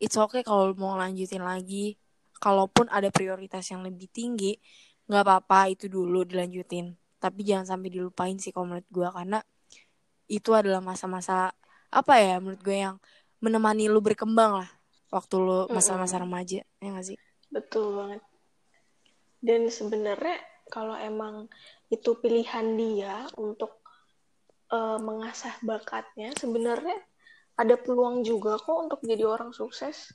it's 0.00 0.16
okay 0.16 0.40
kalau 0.40 0.72
mau 0.76 0.96
lanjutin 0.96 1.44
lagi. 1.44 2.00
Kalaupun 2.36 2.84
ada 2.92 3.08
prioritas 3.08 3.64
yang 3.72 3.80
lebih 3.80 4.12
tinggi, 4.12 4.60
nggak 5.08 5.24
apa-apa 5.24 5.72
itu 5.72 5.88
dulu 5.88 6.20
dilanjutin. 6.28 6.92
Tapi 7.16 7.40
jangan 7.48 7.64
sampai 7.76 7.88
dilupain 7.88 8.36
sih 8.36 8.52
kalau 8.52 8.76
menurut 8.76 8.88
gue 8.92 9.08
karena 9.08 9.40
itu 10.26 10.50
adalah 10.52 10.82
masa-masa 10.82 11.54
apa 11.90 12.14
ya 12.18 12.42
menurut 12.42 12.60
gue 12.62 12.76
yang 12.76 12.96
menemani 13.38 13.86
lu 13.86 14.02
berkembang 14.02 14.62
lah 14.64 14.70
waktu 15.10 15.34
lu 15.38 15.58
masa-masa 15.70 16.18
remaja 16.18 16.66
ya 16.82 16.88
gak 16.92 17.06
sih? 17.06 17.18
Betul 17.50 17.94
banget. 17.94 18.22
Dan 19.38 19.70
sebenarnya 19.70 20.36
kalau 20.66 20.98
emang 20.98 21.46
itu 21.88 22.18
pilihan 22.18 22.74
dia 22.74 23.30
untuk 23.38 23.78
eh, 24.74 24.98
mengasah 24.98 25.54
bakatnya, 25.62 26.34
sebenarnya 26.34 26.98
ada 27.56 27.78
peluang 27.78 28.26
juga 28.26 28.58
kok 28.58 28.90
untuk 28.90 29.00
jadi 29.06 29.24
orang 29.24 29.54
sukses. 29.54 30.12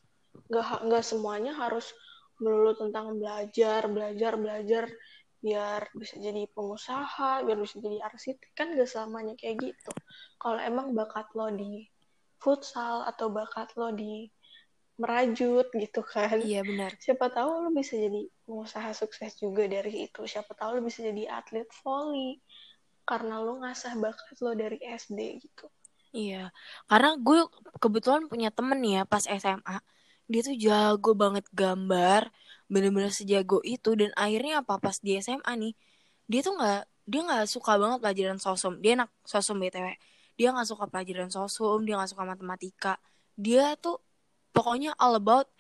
Nggak, 0.52 0.66
ha- 0.68 0.84
nggak 0.84 1.04
semuanya 1.08 1.56
harus 1.56 1.90
melulu 2.42 2.74
tentang 2.76 3.18
belajar, 3.18 3.86
belajar, 3.88 4.34
belajar 4.36 4.84
biar 5.42 5.90
bisa 5.98 6.16
jadi 6.22 6.46
pengusaha, 6.54 7.42
biar 7.46 7.58
bisa 7.58 7.82
jadi 7.82 7.98
arsitek 8.06 8.52
kan 8.54 8.78
gak 8.78 8.90
selamanya 8.90 9.34
kayak 9.36 9.58
gitu. 9.74 9.92
Kalau 10.38 10.62
emang 10.62 10.94
bakat 10.94 11.28
lo 11.34 11.50
di 11.50 11.90
futsal 12.42 13.06
atau 13.06 13.30
bakat 13.30 13.74
lo 13.78 13.94
di 13.94 14.30
merajut 15.02 15.66
gitu 15.74 16.02
kan 16.06 16.38
Iya 16.38 16.62
benar. 16.62 16.94
siapa 17.02 17.34
tahu 17.34 17.50
lo 17.66 17.70
bisa 17.74 17.98
jadi 17.98 18.30
pengusaha 18.46 18.94
sukses 18.94 19.34
juga 19.42 19.66
dari 19.66 20.06
itu 20.06 20.22
siapa 20.30 20.54
tahu 20.54 20.78
lo 20.78 20.82
bisa 20.86 21.02
jadi 21.02 21.42
atlet 21.42 21.66
volley 21.82 22.38
karena 23.10 23.42
lo 23.42 23.66
ngasah 23.66 23.98
bakat 23.98 24.38
lo 24.46 24.54
dari 24.54 24.78
SD 24.78 25.42
gitu 25.42 25.66
Iya, 26.12 26.52
karena 26.92 27.16
gue 27.16 27.48
kebetulan 27.80 28.28
punya 28.28 28.52
temen 28.52 28.84
ya 28.84 29.08
pas 29.08 29.24
SMA, 29.24 29.80
dia 30.28 30.42
tuh 30.44 30.60
jago 30.60 31.16
banget 31.16 31.48
gambar, 31.56 32.28
bener-bener 32.72 33.12
sejago 33.12 33.60
itu 33.68 34.00
dan 34.00 34.16
akhirnya 34.16 34.64
apa 34.64 34.80
pas 34.80 34.96
di 35.04 35.20
SMA 35.20 35.52
nih, 35.60 35.74
dia 36.32 36.40
tuh 36.40 36.56
nggak 36.56 36.82
dia 37.04 37.22
nggak 37.28 37.44
suka 37.52 37.76
banget 37.76 38.00
pelajaran 38.00 38.40
sosum, 38.40 38.80
dia 38.80 38.96
anak 38.96 39.12
sosum 39.28 39.60
btw, 39.60 39.92
dia 40.40 40.48
nggak 40.56 40.68
suka 40.72 40.88
pelajaran 40.88 41.28
sosum, 41.28 41.84
dia 41.84 42.00
nggak 42.00 42.12
suka 42.16 42.24
matematika, 42.24 42.94
dia 43.36 43.76
tuh 43.76 44.00
pokoknya 44.56 44.96
all 44.96 45.20
about 45.20 45.52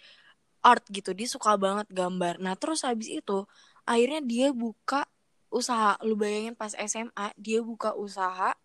art 0.63 0.85
gitu, 0.87 1.11
dia 1.11 1.27
suka 1.27 1.59
banget 1.59 1.91
gambar. 1.91 2.39
Nah 2.39 2.55
terus 2.55 2.87
habis 2.87 3.11
itu 3.11 3.43
akhirnya 3.83 4.21
dia 4.23 4.47
buka 4.55 5.03
usaha, 5.51 5.99
lu 6.07 6.15
bayangin 6.15 6.55
pas 6.55 6.71
SMA 6.71 7.35
dia 7.35 7.59
buka 7.59 7.91
usaha. 7.97 8.55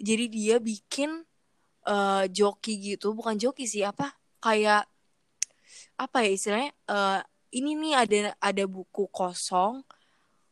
Jadi 0.00 0.32
dia 0.32 0.56
bikin 0.62 1.26
uh, 1.84 2.24
joki 2.30 2.80
gitu. 2.80 3.12
Bukan 3.12 3.36
joki 3.36 3.68
sih 3.68 3.84
apa? 3.84 4.16
Kayak 4.40 4.88
apa 6.00 6.24
ya 6.24 6.30
istilahnya? 6.32 6.72
Uh, 6.88 7.20
ini 7.50 7.74
nih 7.78 7.94
ada 7.94 8.18
ada 8.38 8.64
buku 8.66 9.06
kosong 9.10 9.82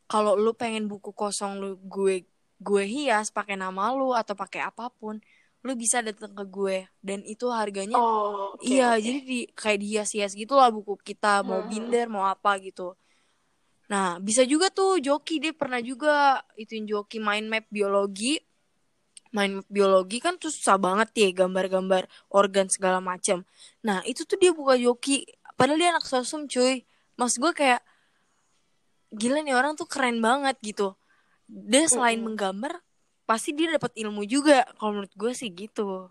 kalau 0.09 0.35
lu 0.35 0.51
pengen 0.55 0.87
buku 0.89 1.11
kosong 1.15 1.59
lu 1.59 1.79
gue 1.85 2.27
gue 2.59 2.83
hias 2.83 3.31
pakai 3.31 3.55
nama 3.55 3.95
lu 3.95 4.11
atau 4.11 4.35
pakai 4.35 4.67
apa 4.67 4.91
pun 4.91 5.19
lu 5.59 5.71
bisa 5.75 5.99
datang 5.99 6.31
ke 6.31 6.43
gue 6.47 6.87
dan 7.03 7.19
itu 7.27 7.47
harganya 7.51 7.99
oh, 7.99 8.55
okay, 8.55 8.79
iya 8.79 8.95
okay. 8.95 9.03
jadi 9.03 9.19
di 9.23 9.39
kayak 9.51 9.79
dihias-hias 9.83 10.31
gitu 10.35 10.55
lah 10.55 10.71
buku 10.71 10.95
kita 10.99 11.43
mau 11.43 11.63
hmm. 11.63 11.69
binder 11.71 12.05
mau 12.07 12.23
apa 12.27 12.55
gitu 12.63 12.95
nah 13.89 14.21
bisa 14.21 14.45
juga 14.45 14.69
tuh 14.69 15.01
joki 15.01 15.41
dia 15.41 15.51
pernah 15.51 15.81
juga 15.83 16.39
ituin 16.55 16.85
joki 16.87 17.19
main 17.19 17.43
map 17.49 17.65
biologi 17.67 18.39
main 19.29 19.61
biologi 19.69 20.17
kan 20.17 20.41
tuh 20.41 20.49
susah 20.49 20.77
banget 20.81 21.09
ya 21.13 21.29
gambar-gambar 21.45 22.09
organ 22.33 22.65
segala 22.69 22.97
macam. 22.97 23.45
Nah 23.85 24.01
itu 24.09 24.25
tuh 24.25 24.37
dia 24.41 24.51
buka 24.53 24.73
joki, 24.73 25.25
padahal 25.53 25.77
dia 25.77 25.89
anak 25.93 26.05
sosum 26.05 26.49
cuy. 26.49 26.85
Mas 27.19 27.35
gue 27.35 27.51
kayak 27.51 27.83
gila 29.11 29.43
nih 29.43 29.51
orang 29.51 29.75
tuh 29.75 29.83
keren 29.83 30.23
banget 30.23 30.55
gitu. 30.63 30.95
Dia 31.51 31.83
selain 31.91 32.15
mm 32.15 32.23
-hmm. 32.23 32.25
menggambar, 32.31 32.73
pasti 33.27 33.51
dia 33.51 33.75
dapat 33.75 33.91
ilmu 33.99 34.23
juga. 34.23 34.63
Kalau 34.79 34.95
menurut 34.95 35.11
gue 35.19 35.35
sih 35.35 35.51
gitu. 35.51 36.07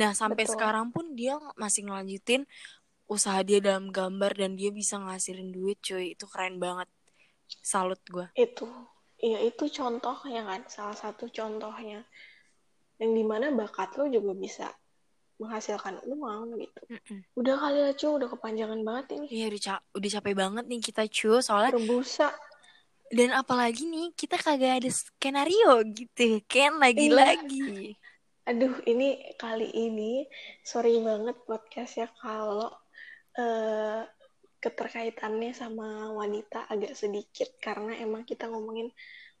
Nah 0.00 0.16
sampai 0.16 0.48
Betul. 0.48 0.56
sekarang 0.56 0.88
pun 0.88 1.12
dia 1.12 1.36
masih 1.60 1.84
ngelanjutin 1.84 2.48
usaha 3.10 3.42
dia 3.44 3.60
dalam 3.60 3.92
gambar 3.92 4.38
dan 4.38 4.56
dia 4.56 4.72
bisa 4.72 4.96
ngasilin 4.96 5.52
duit 5.52 5.76
cuy. 5.84 6.16
Itu 6.16 6.24
keren 6.24 6.56
banget. 6.56 6.88
Salut 7.60 8.00
gue. 8.08 8.30
Itu, 8.38 8.64
iya 9.20 9.44
itu 9.44 9.68
contohnya 9.68 10.46
kan, 10.46 10.64
salah 10.70 10.94
satu 10.96 11.28
contohnya 11.28 12.06
yang 13.02 13.12
di 13.12 13.24
mana 13.26 13.50
bakat 13.50 13.96
lo 13.98 14.06
juga 14.06 14.32
bisa 14.38 14.70
menghasilkan 15.40 16.04
uang 16.04 16.60
gitu. 16.60 16.80
Mm-mm. 16.92 17.18
Udah 17.32 17.56
kali 17.56 17.80
lah 17.80 17.94
cu, 17.96 18.08
udah 18.20 18.28
kepanjangan 18.28 18.80
banget 18.84 19.16
ini. 19.16 19.26
Iya 19.32 19.44
udah, 19.48 19.60
ca- 19.64 19.84
udah 19.96 20.10
capek 20.20 20.34
banget 20.36 20.64
nih 20.68 20.80
kita 20.84 21.02
cu, 21.08 21.40
soalnya 21.40 21.72
Berbusa. 21.72 22.28
Dan 23.10 23.32
apalagi 23.32 23.88
nih 23.88 24.12
kita 24.12 24.36
kagak 24.36 24.84
ada 24.84 24.90
skenario 24.92 25.80
gitu, 25.96 26.44
kan 26.44 26.76
lagi-lagi. 26.76 27.96
Iya. 27.96 28.52
Aduh 28.52 28.76
ini 28.84 29.34
kali 29.40 29.72
ini 29.72 30.28
sorry 30.62 31.00
banget 31.00 31.40
podcast 31.48 31.98
ya 31.98 32.08
kalau 32.20 32.68
uh, 33.40 34.00
keterkaitannya 34.60 35.56
sama 35.56 36.12
wanita 36.12 36.68
agak 36.68 36.92
sedikit 36.92 37.48
karena 37.58 37.96
emang 37.96 38.28
kita 38.28 38.44
ngomongin 38.46 38.92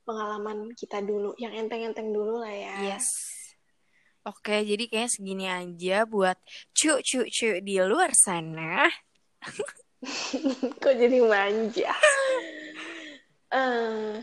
pengalaman 0.02 0.72
kita 0.74 1.04
dulu, 1.04 1.36
yang 1.36 1.52
enteng-enteng 1.52 2.08
dulu 2.08 2.40
lah 2.40 2.54
ya. 2.54 2.96
Yes 2.96 3.36
Oke, 4.30 4.62
jadi 4.62 4.86
kayaknya 4.86 5.10
segini 5.10 5.46
aja 5.50 6.06
buat 6.06 6.38
cu-cu-cu 6.70 7.58
di 7.66 7.74
luar 7.82 8.14
sana. 8.14 8.86
Kok 10.82 10.94
jadi 10.94 11.18
manja? 11.26 11.90
uh, 13.50 14.22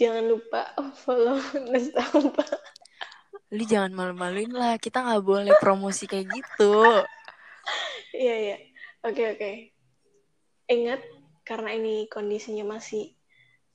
jangan 0.00 0.24
lupa 0.32 0.72
follow 0.96 1.36
Nestampa. 1.68 2.48
Lu 3.52 3.68
jangan 3.68 3.92
malu-maluin 3.92 4.48
lah, 4.48 4.80
kita 4.80 5.04
nggak 5.04 5.20
boleh 5.20 5.52
promosi 5.60 6.08
kayak 6.08 6.24
gitu. 6.32 7.04
Iya, 8.16 8.34
iya. 8.48 8.56
Oke, 9.04 9.28
oke. 9.28 9.52
Ingat, 10.72 11.04
karena 11.44 11.76
ini 11.76 12.08
kondisinya 12.08 12.64
masih 12.80 13.12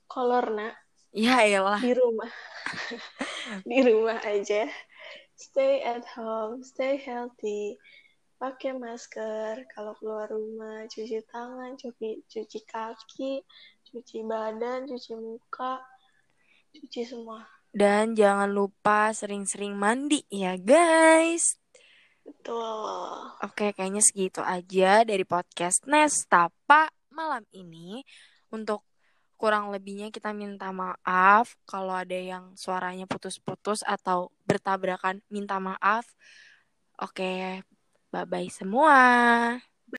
kolor, 0.10 0.50
nak. 0.50 0.74
Ya 1.14 1.46
elah. 1.46 1.78
Di 1.78 1.94
rumah. 1.94 2.32
di 3.70 3.78
rumah 3.86 4.18
aja 4.26 4.66
stay 5.40 5.80
at 5.80 6.04
home, 6.04 6.60
stay 6.68 7.00
healthy, 7.00 7.80
pakai 8.36 8.76
masker, 8.76 9.64
kalau 9.72 9.96
keluar 9.96 10.28
rumah 10.28 10.84
cuci 10.92 11.24
tangan, 11.32 11.80
cuci 11.80 12.28
cuci 12.28 12.60
kaki, 12.68 13.40
cuci 13.88 14.18
badan, 14.28 14.84
cuci 14.84 15.16
muka, 15.16 15.80
cuci 16.76 17.02
semua. 17.08 17.48
Dan 17.72 18.20
jangan 18.20 18.52
lupa 18.52 19.16
sering-sering 19.16 19.80
mandi 19.80 20.28
ya 20.28 20.60
guys. 20.60 21.56
Betul. 22.28 23.32
Oke, 23.42 23.72
kayaknya 23.72 24.04
segitu 24.04 24.44
aja 24.44 25.08
dari 25.08 25.24
podcast 25.24 25.88
Nestapa 25.88 26.92
malam 27.14 27.46
ini. 27.56 28.04
Untuk 28.50 28.89
kurang 29.42 29.66
lebihnya 29.74 30.08
kita 30.16 30.30
minta 30.42 30.68
maaf 30.82 31.46
kalau 31.72 31.94
ada 32.04 32.18
yang 32.32 32.44
suaranya 32.64 33.06
putus-putus 33.12 33.80
atau 33.96 34.30
bertabrakan 34.50 35.16
minta 35.36 35.56
maaf. 35.68 36.06
Oke 37.04 37.24
bye 38.12 38.26
bye 38.32 38.50
semua 38.60 38.98